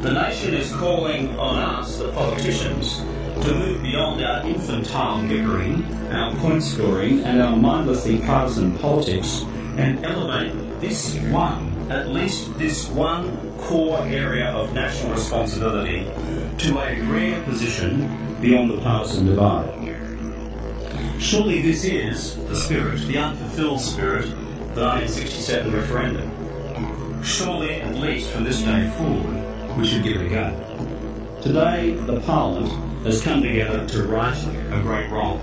The 0.00 0.12
nation 0.12 0.54
is 0.54 0.72
calling 0.72 1.38
on 1.38 1.56
us, 1.58 1.98
the 1.98 2.12
politicians, 2.12 2.98
to 2.98 3.54
move 3.54 3.82
beyond 3.82 4.22
our 4.22 4.46
infantile 4.46 5.26
bickering, 5.26 5.84
our 6.12 6.34
point 6.36 6.62
scoring, 6.62 7.20
and 7.20 7.40
our 7.40 7.56
mindlessly 7.56 8.18
partisan 8.20 8.76
politics 8.78 9.44
and 9.76 10.04
elevate 10.04 10.80
this 10.80 11.16
one, 11.30 11.90
at 11.90 12.08
least 12.08 12.56
this 12.58 12.88
one 12.88 13.56
core 13.58 14.00
area 14.06 14.48
of 14.50 14.72
national 14.74 15.12
responsibility 15.12 16.04
to 16.58 16.78
a 16.78 17.00
rare 17.02 17.42
position 17.44 18.38
beyond 18.40 18.70
the 18.70 18.78
partisan 18.78 19.26
divide. 19.26 19.78
Surely 21.18 21.62
this 21.62 21.84
is 21.84 22.36
the 22.48 22.56
spirit, 22.56 23.00
the 23.06 23.16
unfulfilled 23.16 23.80
spirit, 23.80 24.24
of 24.24 24.74
the 24.74 24.84
1967 24.84 25.72
referendum. 25.72 27.22
Surely, 27.22 27.80
at 27.80 27.94
least 27.94 28.30
from 28.30 28.44
this 28.44 28.62
day 28.62 28.90
forward, 28.96 29.76
we 29.78 29.86
should 29.86 30.02
give 30.02 30.20
it 30.20 30.26
a 30.26 30.28
go. 30.28 31.38
Today, 31.42 31.94
the 31.94 32.20
Parliament 32.22 32.72
has 33.04 33.22
come 33.22 33.42
together 33.42 33.86
to 33.86 34.02
right 34.04 34.36
a 34.72 34.80
great 34.82 35.10
wrong. 35.10 35.38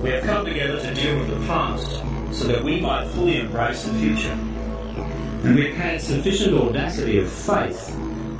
We 0.00 0.10
have 0.10 0.24
come 0.24 0.44
together 0.44 0.80
to 0.80 0.94
deal 0.94 1.18
with 1.18 1.28
the 1.30 1.46
past 1.46 2.02
so 2.38 2.46
that 2.46 2.62
we 2.62 2.80
might 2.80 3.04
fully 3.08 3.40
embrace 3.40 3.82
the 3.82 3.92
future. 3.94 4.30
And 5.42 5.56
we 5.56 5.66
have 5.66 5.76
had 5.76 6.00
sufficient 6.00 6.54
audacity 6.54 7.18
of 7.18 7.28
faith 7.28 7.88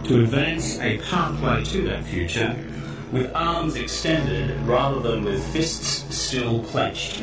to 0.05 0.23
advance 0.23 0.79
a 0.79 0.99
pathway 0.99 1.65
to 1.65 1.83
that 1.89 2.05
future 2.05 2.57
with 3.11 3.35
arms 3.35 3.75
extended 3.75 4.57
rather 4.61 5.01
than 5.01 5.25
with 5.25 5.45
fists 5.53 6.17
still 6.17 6.63
clenched. 6.65 7.17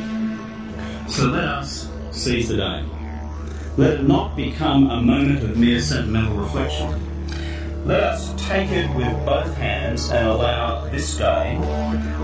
So 1.07 1.27
let 1.27 1.45
us 1.45 1.89
seize 2.11 2.49
the 2.49 2.57
day. 2.57 2.83
Let 3.77 4.01
it 4.01 4.03
not 4.03 4.35
become 4.35 4.89
a 4.89 5.01
moment 5.01 5.43
of 5.43 5.57
mere 5.57 5.79
sentimental 5.79 6.35
reflection. 6.35 7.01
Let 7.85 8.03
us 8.03 8.33
take 8.49 8.69
it 8.71 8.93
with 8.95 9.25
both 9.25 9.55
hands 9.55 10.09
and 10.09 10.27
allow 10.27 10.89
this 10.89 11.15
day, 11.15 11.57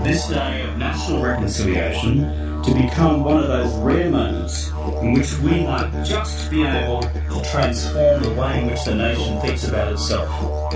this 0.02 0.28
day 0.28 0.62
of 0.68 0.76
national 0.76 1.22
reconciliation, 1.22 2.51
to 2.62 2.74
become 2.74 3.24
one 3.24 3.38
of 3.38 3.48
those 3.48 3.74
rare 3.78 4.08
moments 4.08 4.68
in 5.00 5.12
which 5.14 5.36
we 5.40 5.64
might 5.64 5.90
just 6.04 6.48
be 6.48 6.62
able 6.62 7.00
to 7.02 7.42
transform 7.50 8.22
the 8.22 8.30
way 8.34 8.60
in 8.60 8.66
which 8.68 8.84
the 8.84 8.94
nation 8.94 9.40
thinks 9.40 9.66
about 9.66 9.92
itself, 9.92 10.72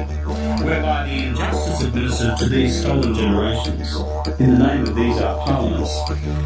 whereby 0.64 1.06
the 1.06 1.26
injustice 1.26 1.82
administered 1.82 2.36
to 2.38 2.48
these 2.48 2.80
stolen 2.80 3.14
generations, 3.14 3.96
in 4.40 4.58
the 4.58 4.66
name 4.66 4.82
of 4.82 4.94
these 4.94 5.18
our 5.20 5.44
parliaments, 5.44 5.94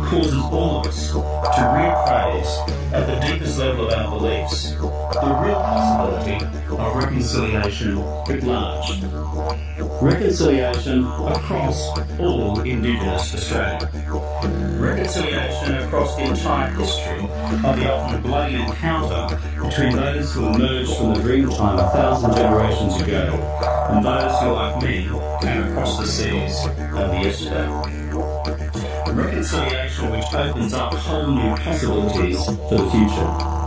causes 0.09 0.42
all 0.44 0.81
of 0.81 0.87
us 0.87 1.11
to 1.11 1.18
reappraise 1.18 2.92
at 2.92 3.07
the 3.07 3.27
deepest 3.27 3.59
level 3.59 3.88
of 3.88 3.92
our 3.92 4.18
beliefs 4.18 4.70
the 4.73 5.40
real 5.44 5.57
possibility 5.57 6.44
of 6.70 6.96
reconciliation 6.96 7.99
at 7.99 8.42
large. 8.42 9.03
Reconciliation 10.01 11.05
across 11.05 11.99
all 12.18 12.61
Indigenous 12.61 13.35
Australia. 13.35 13.90
Reconciliation 14.79 15.75
across 15.77 16.16
the 16.16 16.23
entire 16.23 16.70
history 16.70 17.20
of 17.20 17.77
the 17.77 17.92
often 17.92 18.23
bloody 18.23 18.55
encounter 18.55 19.37
between 19.62 19.96
those 19.96 20.35
who 20.35 20.46
emerged 20.46 20.96
from 20.96 21.14
the 21.14 21.20
dreamtime 21.20 21.79
a 21.79 21.90
thousand 21.90 22.35
generations 22.35 23.01
ago 23.03 23.61
and 24.01 24.07
those 24.07 24.41
who, 24.41 24.53
like 24.53 24.83
me, 24.83 25.03
came 25.43 25.63
across 25.73 25.99
the 25.99 26.07
seas 26.07 26.65
of 26.67 27.13
yesterday. 27.23 27.67
A 29.07 29.13
reconciliation 29.13 30.11
which 30.11 30.33
opens 30.33 30.73
up 30.73 30.95
whole 30.95 31.27
new 31.27 31.55
possibilities 31.57 32.45
for 32.45 32.79
the 32.79 32.91
future 32.91 33.61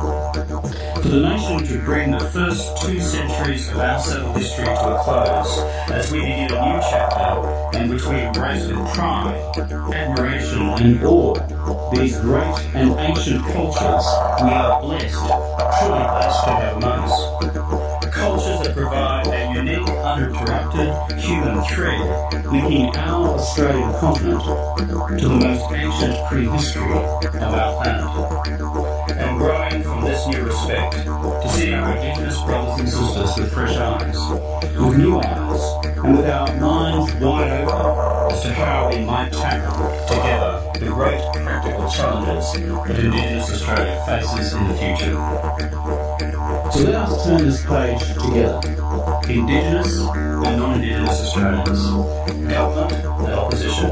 for 1.03 1.09
the 1.09 1.19
nation 1.19 1.63
to 1.65 1.79
bring 1.85 2.11
the 2.11 2.19
first 2.19 2.81
two 2.81 2.99
centuries 2.99 3.69
of 3.69 3.77
our 3.77 3.99
settled 3.99 4.37
history 4.37 4.65
to 4.65 4.71
a 4.71 5.03
close 5.03 5.59
as 5.91 6.11
we 6.11 6.19
begin 6.19 6.51
a 6.51 6.73
new 6.73 6.79
chapter 6.89 7.77
in 7.77 7.89
which 7.89 8.05
we 8.05 8.21
embrace 8.21 8.65
with 8.67 8.93
pride, 8.93 9.35
admiration, 9.93 10.61
and 10.61 11.03
awe 11.03 11.35
these 11.93 12.19
great 12.19 12.59
and 12.73 12.91
ancient 12.99 13.43
cultures 13.45 14.05
we 14.41 14.49
are 14.49 14.81
blessed, 14.81 15.13
truly 15.13 16.03
blessed 16.03 16.43
to 16.45 16.51
have 16.51 16.77
among. 16.77 18.11
Cultures 18.11 18.65
that 18.65 18.73
provide 18.73 19.27
uninterrupted 20.03 21.17
human 21.17 21.63
thread 21.63 22.45
linking 22.45 22.95
our 22.97 23.35
Australian 23.39 23.93
continent 23.93 24.41
to 25.17 25.27
the 25.29 25.35
most 25.35 25.71
ancient 25.71 26.27
prehistory 26.27 26.83
of 26.83 27.35
our 27.41 27.81
planet. 27.81 29.17
And 29.17 29.37
growing 29.37 29.62
this 30.13 30.27
new 30.27 30.43
respect 30.43 30.93
to 30.93 31.49
see 31.49 31.73
our 31.73 31.95
Indigenous 31.95 32.39
brothers 32.43 32.79
and 32.81 32.89
sisters 32.89 33.35
with 33.35 33.51
fresh 33.51 33.75
eyes, 33.77 34.15
with 34.61 34.95
new 34.95 35.17
eyes, 35.17 35.85
and 35.85 36.17
with 36.17 36.29
our 36.29 36.55
minds 36.59 37.11
wide 37.15 37.63
open 37.63 38.31
as 38.31 38.41
to 38.43 38.53
how 38.53 38.91
we 38.91 39.03
might 39.03 39.31
tackle 39.33 39.89
together 40.05 40.79
the 40.79 40.85
great 40.93 41.19
practical 41.43 41.89
challenges 41.89 42.53
that 42.53 42.99
Indigenous 42.99 43.51
Australia 43.53 44.03
faces 44.05 44.53
in 44.53 44.67
the 44.67 44.75
future. 44.75 45.13
So 46.71 46.79
let 46.83 46.95
us 46.95 47.25
turn 47.25 47.45
this 47.45 47.65
page 47.65 48.05
together. 48.13 48.61
Indigenous 49.27 49.99
and 49.99 50.57
non-Indigenous 50.59 51.21
Australians, 51.21 51.81
government 52.53 52.93
and 52.93 53.33
opposition, 53.33 53.89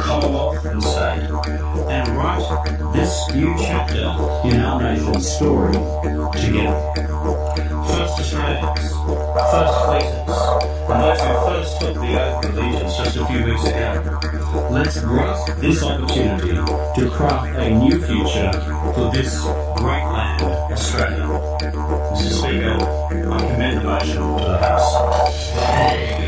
Commonwealth 0.00 0.64
and 0.64 0.82
state, 0.82 1.28
and 1.88 2.08
write 2.16 2.92
this 2.92 3.32
new 3.34 3.54
chapter 3.58 4.02
in 4.48 4.60
our 4.60 4.82
nation's 4.82 5.28
story 5.30 5.72
together. 5.72 6.92
First 7.86 8.20
Australians, 8.20 8.92
first 9.50 9.74
fleeters, 9.84 10.42
and 10.88 11.02
those 11.02 11.20
who 11.20 11.32
first 11.46 11.80
took 11.80 11.94
the 11.94 12.20
oath 12.20 12.44
of 12.44 12.56
allegiance 12.56 12.96
just 12.96 13.16
a 13.16 13.26
few 13.26 13.44
weeks 13.44 13.64
ago. 13.64 14.68
Let's 14.70 15.00
grasp 15.00 15.56
this 15.58 15.82
opportunity 15.82 16.52
to 16.52 17.10
craft 17.10 17.56
a 17.56 17.70
new 17.70 18.00
future 18.00 18.52
for 18.94 19.10
this 19.12 19.40
great 19.76 20.04
land, 20.04 20.42
Australia. 20.72 21.26
Mr. 22.12 22.30
Speaker, 22.32 23.32
I 23.32 23.38
commend 23.52 23.78
the 23.78 23.84
motion 23.84 24.16
to 24.16 24.44
the 24.44 24.58
House. 24.58 26.21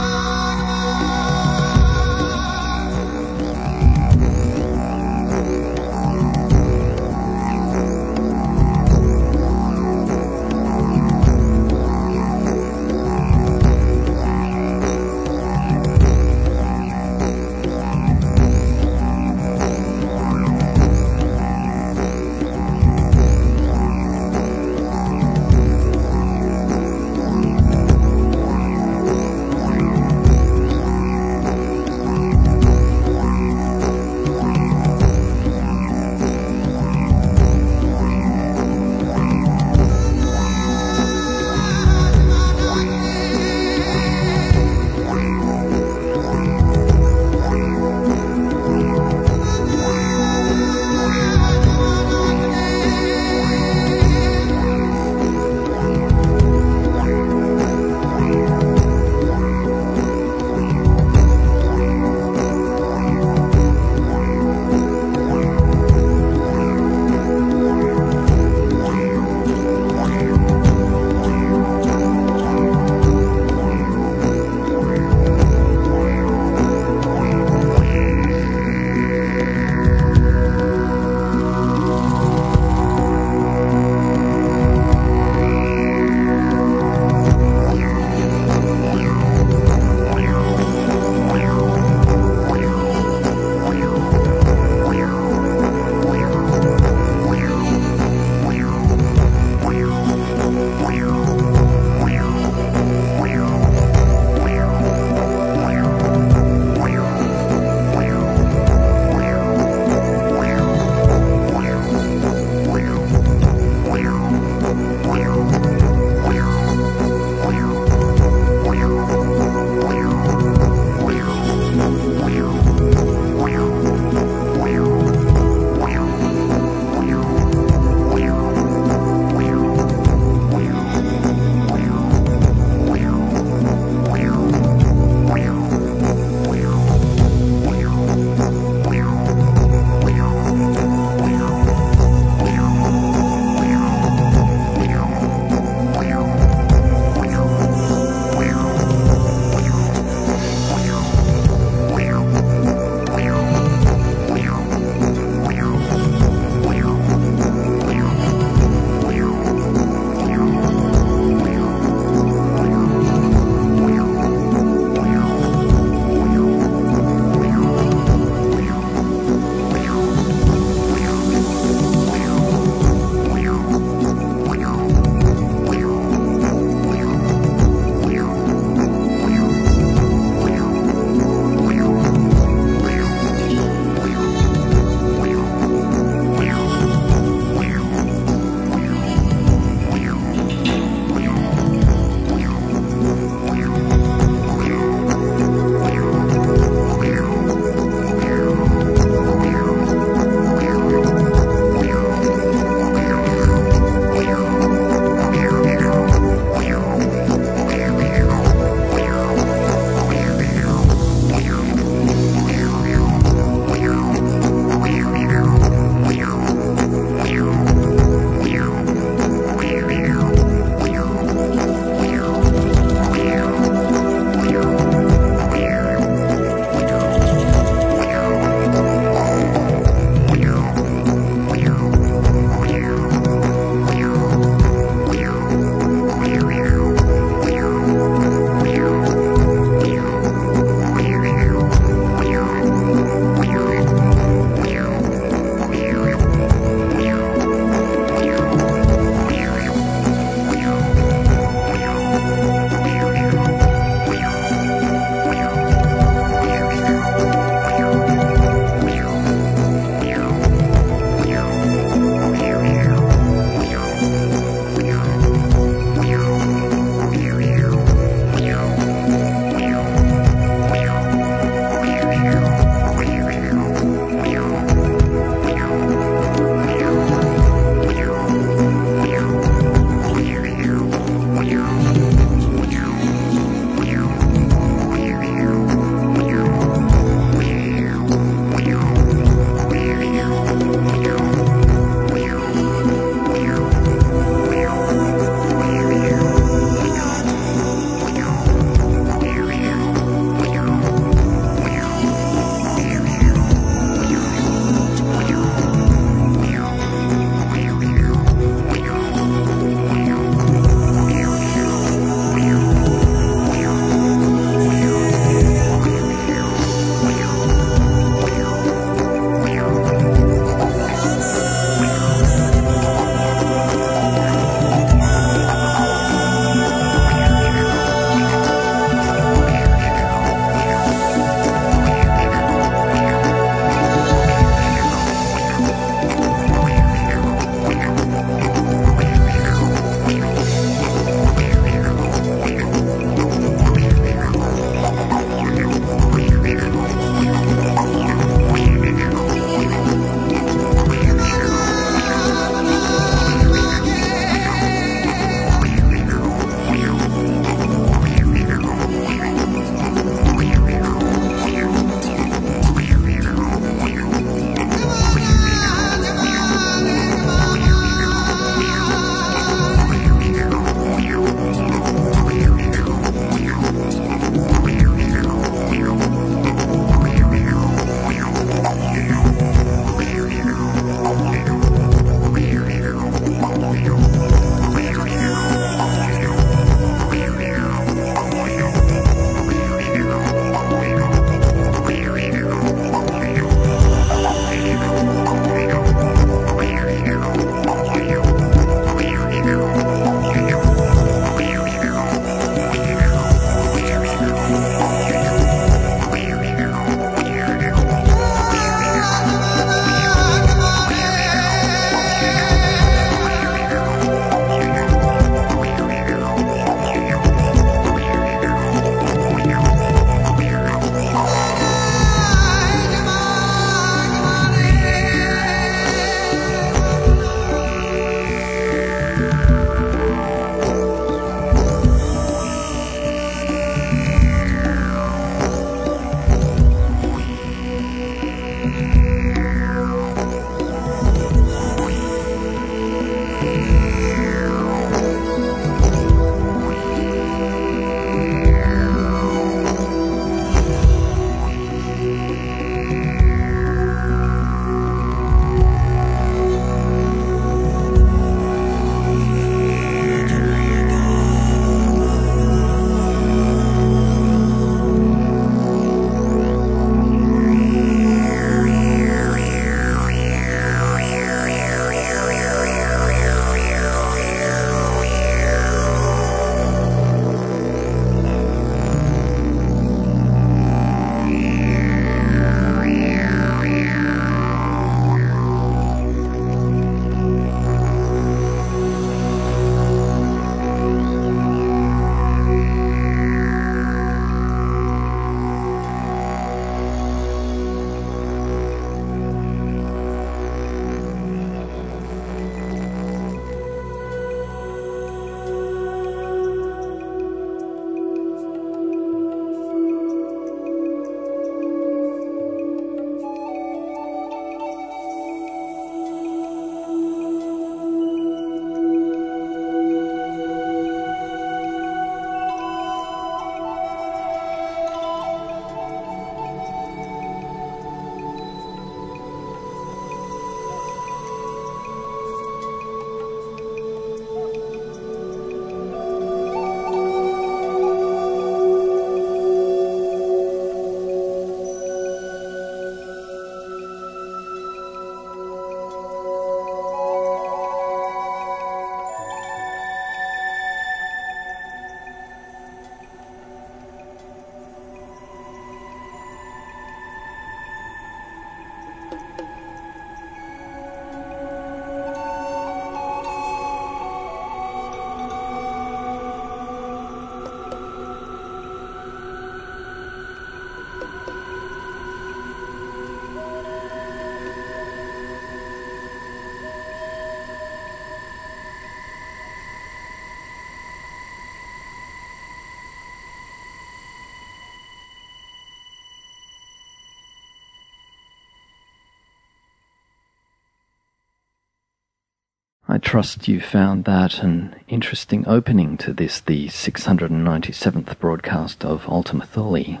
I 592.98 593.00
trust 593.00 593.46
you 593.46 593.60
found 593.60 594.06
that 594.06 594.42
an 594.42 594.74
interesting 594.88 595.46
opening 595.46 595.96
to 595.98 596.12
this, 596.12 596.40
the 596.40 596.66
697th 596.66 598.18
broadcast 598.18 598.84
of 598.84 599.08
Ultima 599.08 599.46
Thule. 599.46 600.00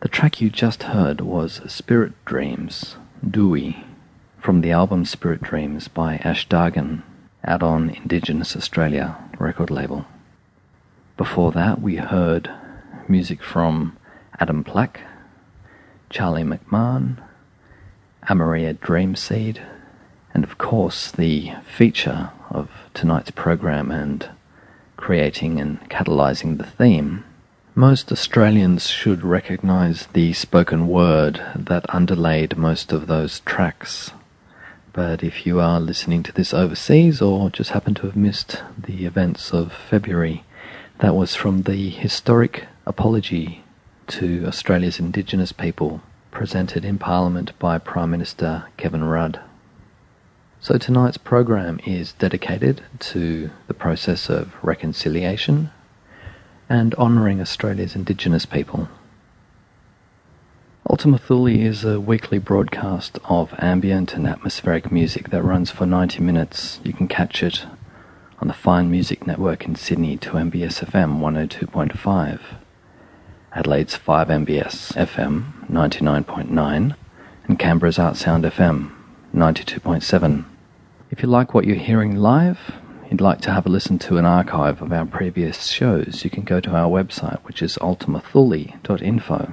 The 0.00 0.08
track 0.08 0.40
you 0.40 0.48
just 0.48 0.84
heard 0.84 1.20
was 1.20 1.60
Spirit 1.70 2.14
Dreams, 2.24 2.96
Dewey, 3.22 3.84
from 4.38 4.62
the 4.62 4.70
album 4.70 5.04
Spirit 5.04 5.42
Dreams 5.42 5.88
by 5.88 6.16
Ash 6.24 6.48
Dargan, 6.48 7.02
out 7.44 7.62
on 7.62 7.90
Indigenous 7.90 8.56
Australia 8.56 9.18
record 9.38 9.70
label. 9.70 10.06
Before 11.18 11.52
that, 11.52 11.82
we 11.82 11.96
heard 11.96 12.50
music 13.08 13.42
from 13.42 13.94
Adam 14.38 14.64
Plack, 14.64 15.00
Charlie 16.08 16.44
McMahon, 16.44 17.18
Amaria 18.26 18.72
Dreamseed, 18.72 19.60
and 20.40 20.50
of 20.50 20.56
course, 20.56 21.10
the 21.10 21.52
feature 21.66 22.30
of 22.48 22.70
tonight's 22.94 23.30
program 23.30 23.90
and 23.90 24.26
creating 24.96 25.60
and 25.60 25.78
catalysing 25.90 26.56
the 26.56 26.64
theme, 26.64 27.24
most 27.74 28.10
Australians 28.10 28.88
should 28.88 29.22
recognise 29.22 30.06
the 30.14 30.32
spoken 30.32 30.88
word 30.88 31.42
that 31.54 31.94
underlaid 31.94 32.56
most 32.56 32.90
of 32.90 33.06
those 33.06 33.40
tracks. 33.40 34.12
But 34.94 35.22
if 35.22 35.44
you 35.44 35.60
are 35.60 35.78
listening 35.78 36.22
to 36.22 36.32
this 36.32 36.54
overseas 36.54 37.20
or 37.20 37.50
just 37.50 37.72
happen 37.72 37.92
to 37.96 38.06
have 38.06 38.16
missed 38.16 38.62
the 38.78 39.04
events 39.04 39.52
of 39.52 39.74
February, 39.74 40.44
that 41.00 41.14
was 41.14 41.34
from 41.34 41.64
the 41.64 41.90
historic 41.90 42.66
apology 42.86 43.62
to 44.06 44.46
Australia's 44.46 44.98
Indigenous 44.98 45.52
people 45.52 46.00
presented 46.30 46.82
in 46.82 46.96
Parliament 46.96 47.52
by 47.58 47.76
Prime 47.76 48.10
Minister 48.10 48.64
Kevin 48.78 49.04
Rudd. 49.04 49.40
So 50.62 50.76
tonight's 50.76 51.16
program 51.16 51.80
is 51.86 52.12
dedicated 52.12 52.82
to 52.98 53.50
the 53.66 53.72
process 53.72 54.28
of 54.28 54.52
reconciliation 54.62 55.70
and 56.68 56.94
honouring 56.96 57.40
Australia's 57.40 57.96
Indigenous 57.96 58.44
people. 58.44 58.86
Ultima 60.88 61.16
Thule 61.16 61.46
is 61.46 61.82
a 61.82 61.98
weekly 61.98 62.38
broadcast 62.38 63.18
of 63.24 63.54
ambient 63.58 64.12
and 64.12 64.26
atmospheric 64.26 64.92
music 64.92 65.30
that 65.30 65.42
runs 65.42 65.70
for 65.70 65.86
90 65.86 66.20
minutes. 66.20 66.78
You 66.84 66.92
can 66.92 67.08
catch 67.08 67.42
it 67.42 67.64
on 68.38 68.48
the 68.48 68.54
Fine 68.54 68.90
Music 68.90 69.26
Network 69.26 69.64
in 69.64 69.76
Sydney 69.76 70.18
2MBS 70.18 70.84
FM 70.84 71.20
102.5, 71.20 72.40
Adelaide's 73.54 73.94
5 73.94 74.28
MBS 74.28 74.92
FM 74.92 75.70
99.9, 75.70 76.96
and 77.48 77.58
Canberra's 77.58 77.96
Artsound 77.96 78.44
FM 78.44 78.92
92.7. 79.34 80.49
If 81.10 81.22
you 81.24 81.28
like 81.28 81.54
what 81.54 81.64
you're 81.64 81.74
hearing 81.74 82.14
live, 82.14 82.70
you'd 83.10 83.20
like 83.20 83.40
to 83.40 83.50
have 83.50 83.66
a 83.66 83.68
listen 83.68 83.98
to 83.98 84.18
an 84.18 84.24
archive 84.24 84.80
of 84.80 84.92
our 84.92 85.04
previous 85.04 85.66
shows, 85.66 86.22
you 86.22 86.30
can 86.30 86.44
go 86.44 86.60
to 86.60 86.70
our 86.70 86.88
website, 86.88 87.40
which 87.40 87.62
is 87.62 87.76
ultimathule.info. 87.78 89.52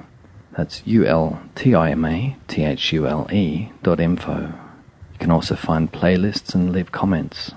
That's 0.56 0.86
U 0.86 1.04
L 1.04 1.42
T 1.56 1.74
I 1.74 1.90
M 1.90 2.04
A 2.04 2.36
T 2.46 2.64
H 2.64 2.92
U 2.92 3.08
L 3.08 3.26
E 3.32 3.72
dot 3.82 3.98
info. 3.98 4.54
You 5.12 5.18
can 5.18 5.32
also 5.32 5.56
find 5.56 5.92
playlists 5.92 6.54
and 6.54 6.70
leave 6.70 6.92
comments. 6.92 7.50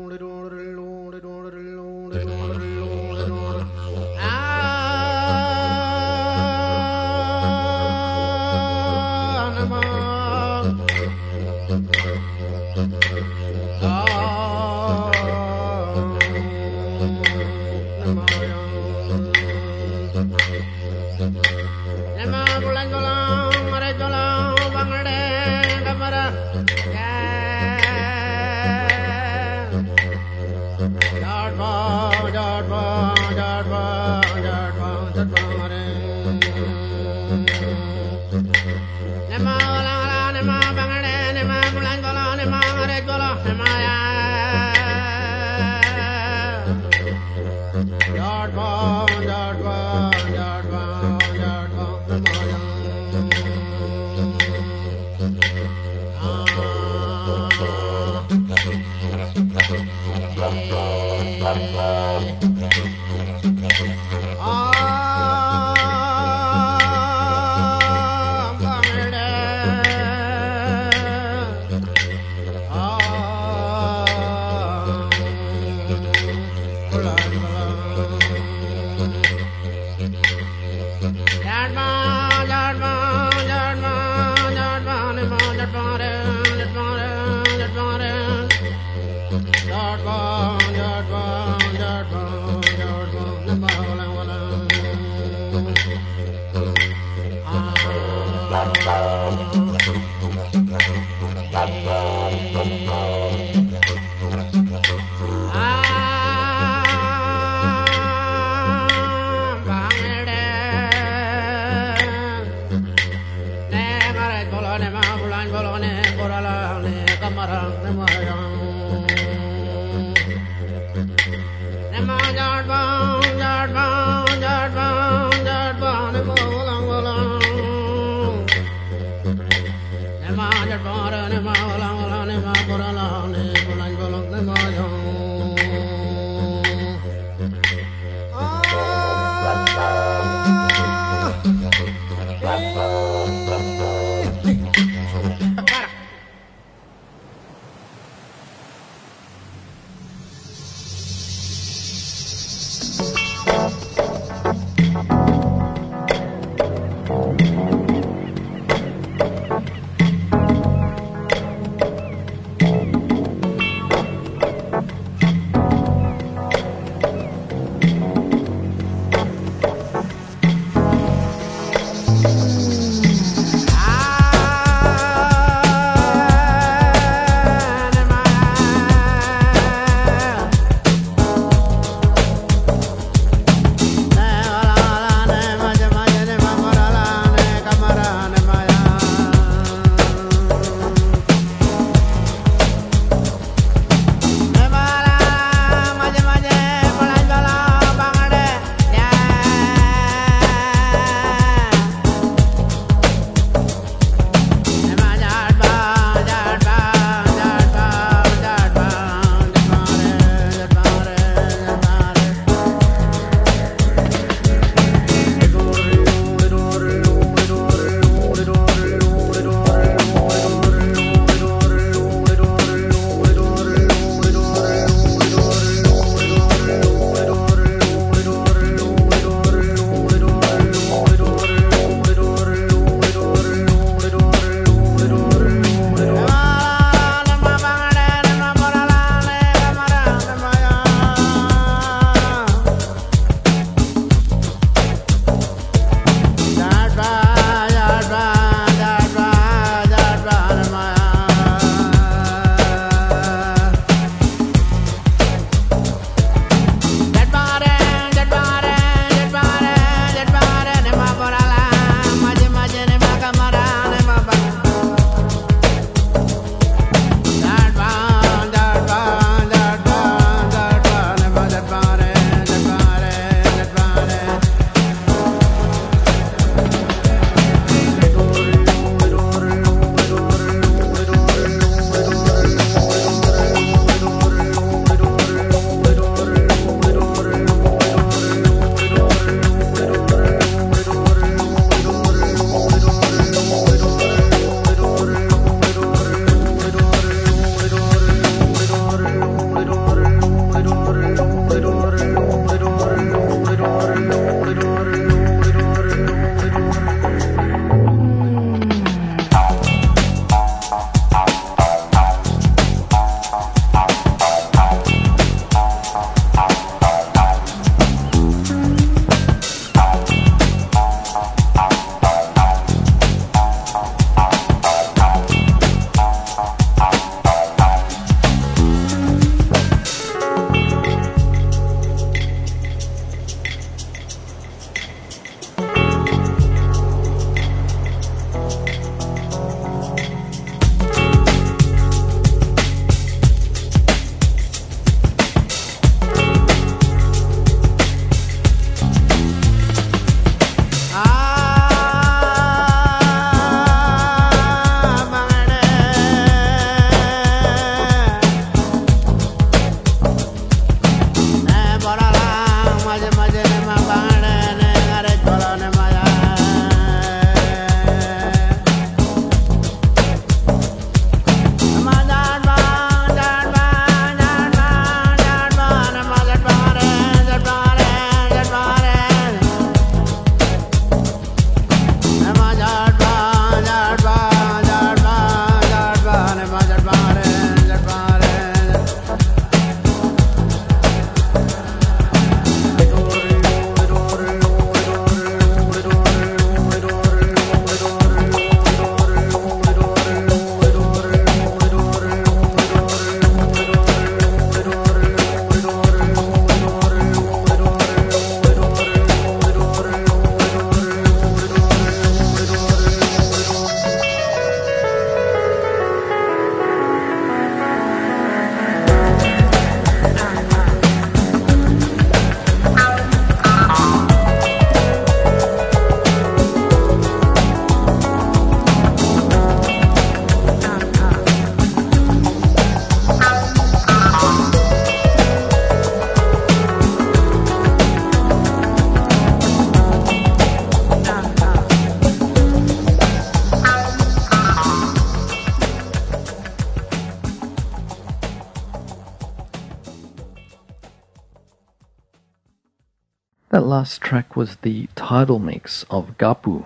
last 453.71 454.01
track 454.01 454.35
was 454.35 454.57
the 454.57 454.85
title 454.95 455.39
mix 455.39 455.85
of 455.89 456.17
Gapu. 456.17 456.65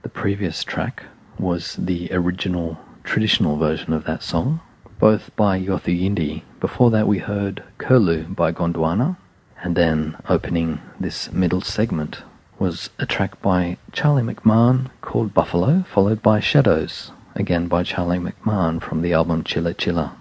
The 0.00 0.08
previous 0.08 0.64
track 0.64 1.02
was 1.38 1.76
the 1.78 2.08
original 2.10 2.78
traditional 3.04 3.58
version 3.58 3.92
of 3.92 4.04
that 4.04 4.22
song, 4.22 4.60
both 4.98 5.30
by 5.36 5.60
Yothu 5.60 5.92
Yindi. 5.92 6.40
Before 6.58 6.90
that, 6.90 7.06
we 7.06 7.18
heard 7.18 7.62
Curlew 7.76 8.24
by 8.28 8.50
Gondwana, 8.50 9.18
and 9.62 9.76
then 9.76 10.16
opening 10.26 10.80
this 10.98 11.30
middle 11.30 11.60
segment 11.60 12.22
was 12.58 12.88
a 12.98 13.04
track 13.04 13.42
by 13.42 13.76
Charlie 13.92 14.22
McMahon 14.22 14.88
called 15.02 15.34
Buffalo, 15.34 15.84
followed 15.86 16.22
by 16.22 16.40
Shadows, 16.40 17.10
again 17.34 17.66
by 17.66 17.82
Charlie 17.82 18.18
McMahon 18.18 18.80
from 18.80 19.02
the 19.02 19.12
album 19.12 19.44
Chilla 19.44 19.74
Chilla. 19.74 20.12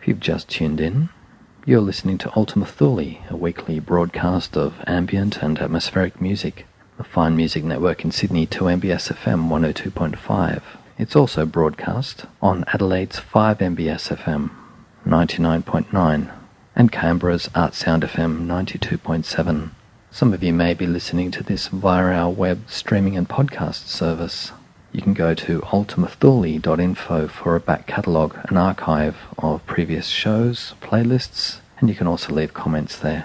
If 0.00 0.08
you've 0.08 0.18
just 0.18 0.48
tuned 0.48 0.80
in, 0.80 1.10
you're 1.64 1.80
listening 1.80 2.18
to 2.18 2.36
Ultima 2.36 2.66
Thule, 2.66 3.18
a 3.30 3.36
weekly 3.36 3.78
broadcast 3.78 4.56
of 4.56 4.74
ambient 4.84 5.42
and 5.42 5.60
atmospheric 5.60 6.20
music. 6.20 6.66
The 6.96 7.04
Fine 7.04 7.36
Music 7.36 7.62
Network 7.62 8.04
in 8.04 8.10
Sydney 8.10 8.48
2MBS 8.48 9.12
FM 9.12 9.48
102.5. 9.48 10.62
It's 10.98 11.14
also 11.14 11.46
broadcast 11.46 12.26
on 12.40 12.64
Adelaide's 12.74 13.20
5MBS 13.20 14.16
FM 14.16 14.50
99.9 15.06 16.32
and 16.74 16.90
Canberra's 16.90 17.48
Artsound 17.54 18.02
FM 18.02 18.44
92.7. 18.46 19.70
Some 20.10 20.32
of 20.32 20.42
you 20.42 20.52
may 20.52 20.74
be 20.74 20.86
listening 20.88 21.30
to 21.30 21.44
this 21.44 21.68
via 21.68 22.12
our 22.12 22.30
web 22.30 22.62
streaming 22.66 23.16
and 23.16 23.28
podcast 23.28 23.86
service. 23.86 24.50
You 24.92 25.00
can 25.00 25.14
go 25.14 25.34
to 25.34 25.60
ultimathule.info 25.60 27.28
for 27.28 27.56
a 27.56 27.60
back 27.60 27.86
catalogue, 27.86 28.38
an 28.50 28.58
archive 28.58 29.16
of 29.38 29.64
previous 29.64 30.08
shows, 30.08 30.74
playlists, 30.82 31.60
and 31.78 31.88
you 31.88 31.94
can 31.94 32.06
also 32.06 32.34
leave 32.34 32.52
comments 32.52 32.98
there. 32.98 33.24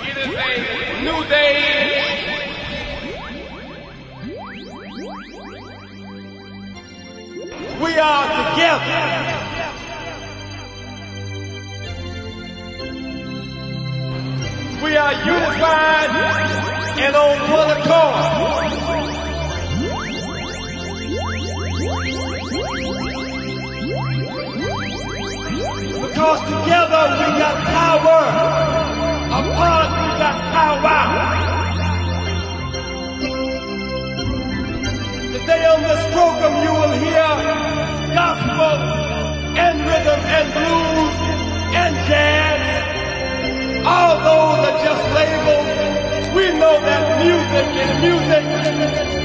It 0.00 0.16
is 0.16 0.32
a 0.32 1.02
new 1.02 1.20
day. 1.28 1.60
We 7.82 7.98
are 7.98 8.54
together. 8.54 9.47
We 14.82 14.96
are 14.96 15.12
unified 15.12 16.10
and 17.00 17.16
on 17.16 17.50
one 17.50 17.70
accord. 17.78 18.58
Because 26.00 26.40
together 26.40 27.04
we 27.18 27.26
got 27.42 27.56
power. 27.66 28.22
Apart 29.38 29.88
we 29.98 30.08
got 30.22 30.38
power. 30.54 31.00
Today 35.32 35.62
on 35.66 35.80
this 35.82 36.02
program 36.14 36.54
you 36.64 36.72
will 36.78 36.94
hear 37.02 37.28
gospel 38.14 38.78
and 39.58 39.76
rhythm 39.80 40.20
and 40.36 40.46
blues 40.54 41.14
and 41.74 41.94
jazz. 42.06 42.37
All 43.94 44.16
those 44.28 44.60
are 44.68 44.78
just 44.84 45.04
labels. 45.16 46.36
We 46.36 46.44
know 46.60 46.74
that 46.88 47.02
music 47.24 47.68
is 47.84 47.92
music. 48.04 49.17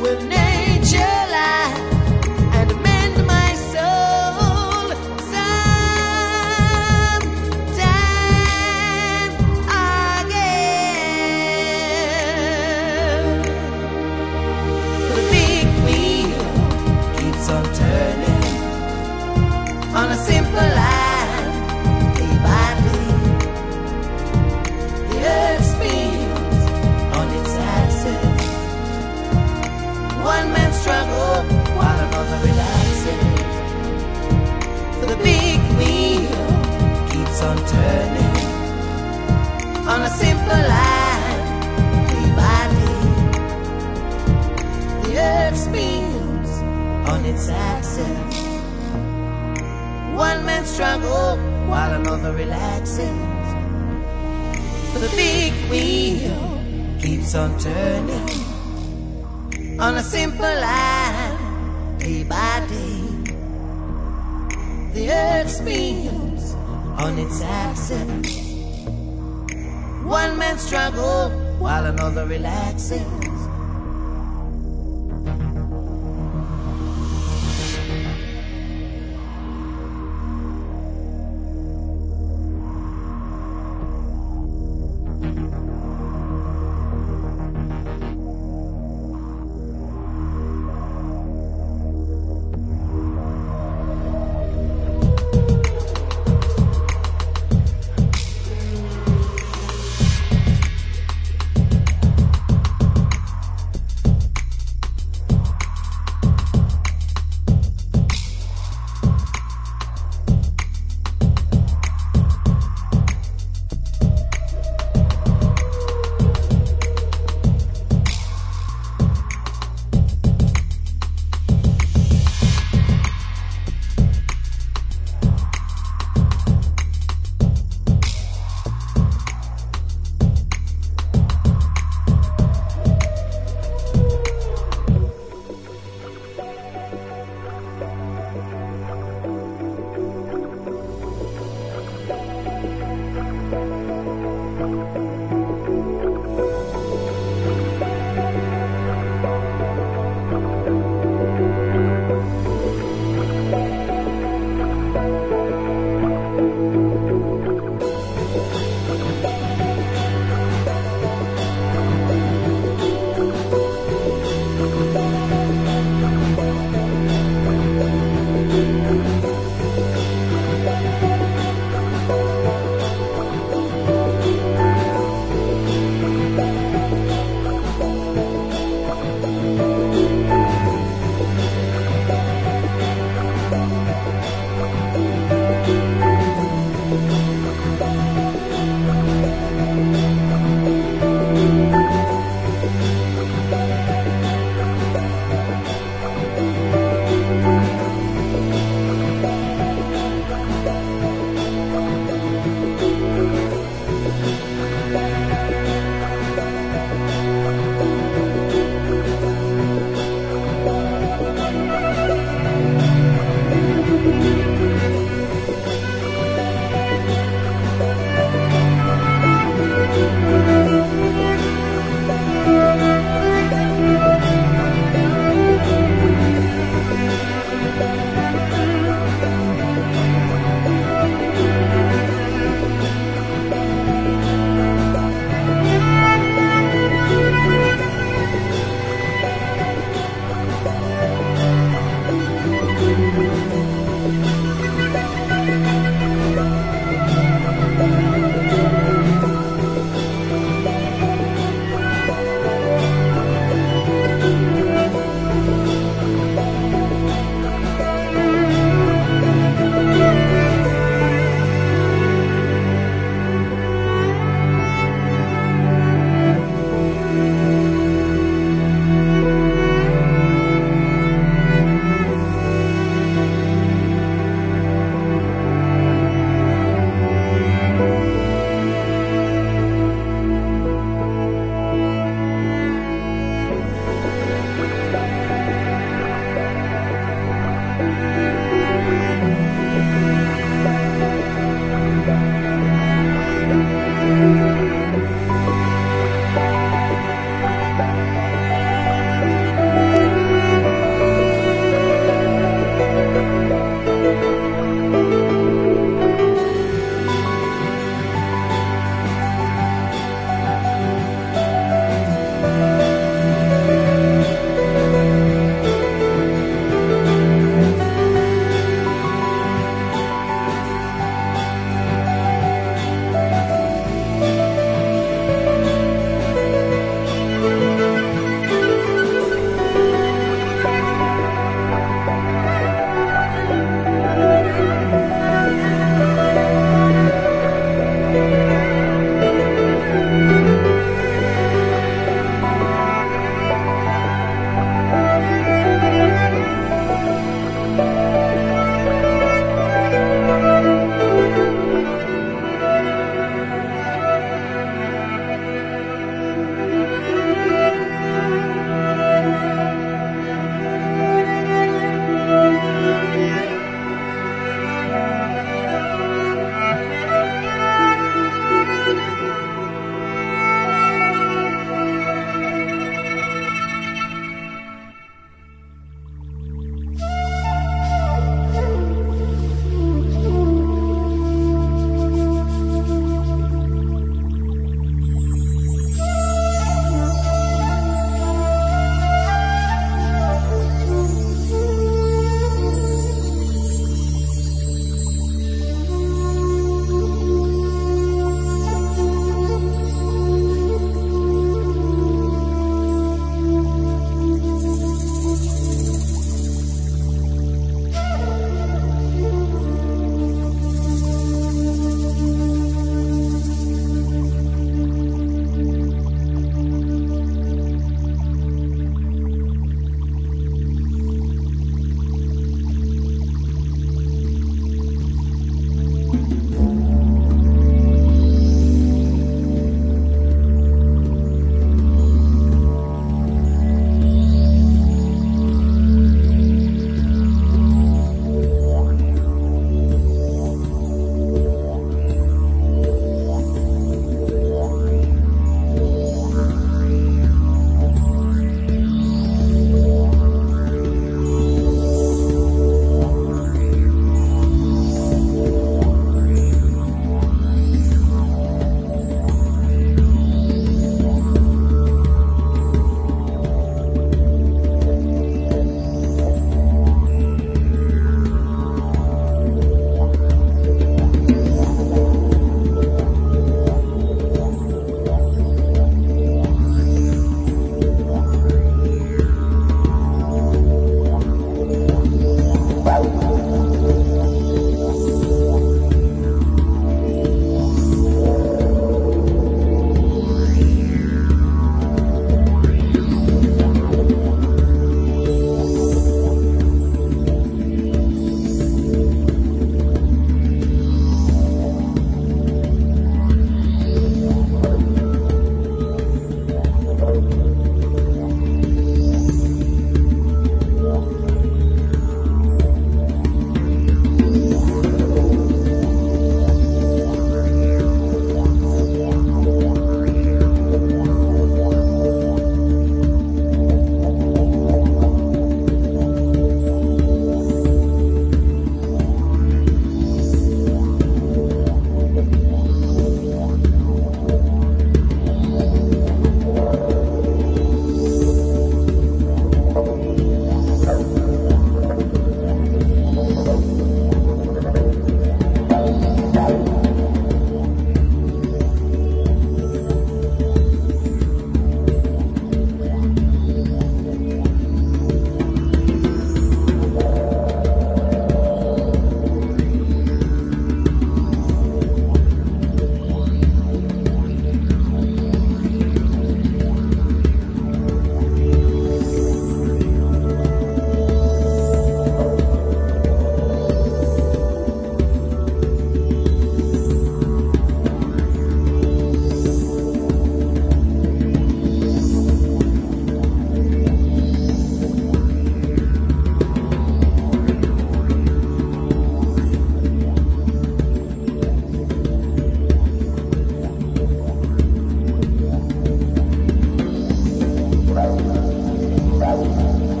I 599.31 599.33
will 599.33 599.53
have. 599.53 600.00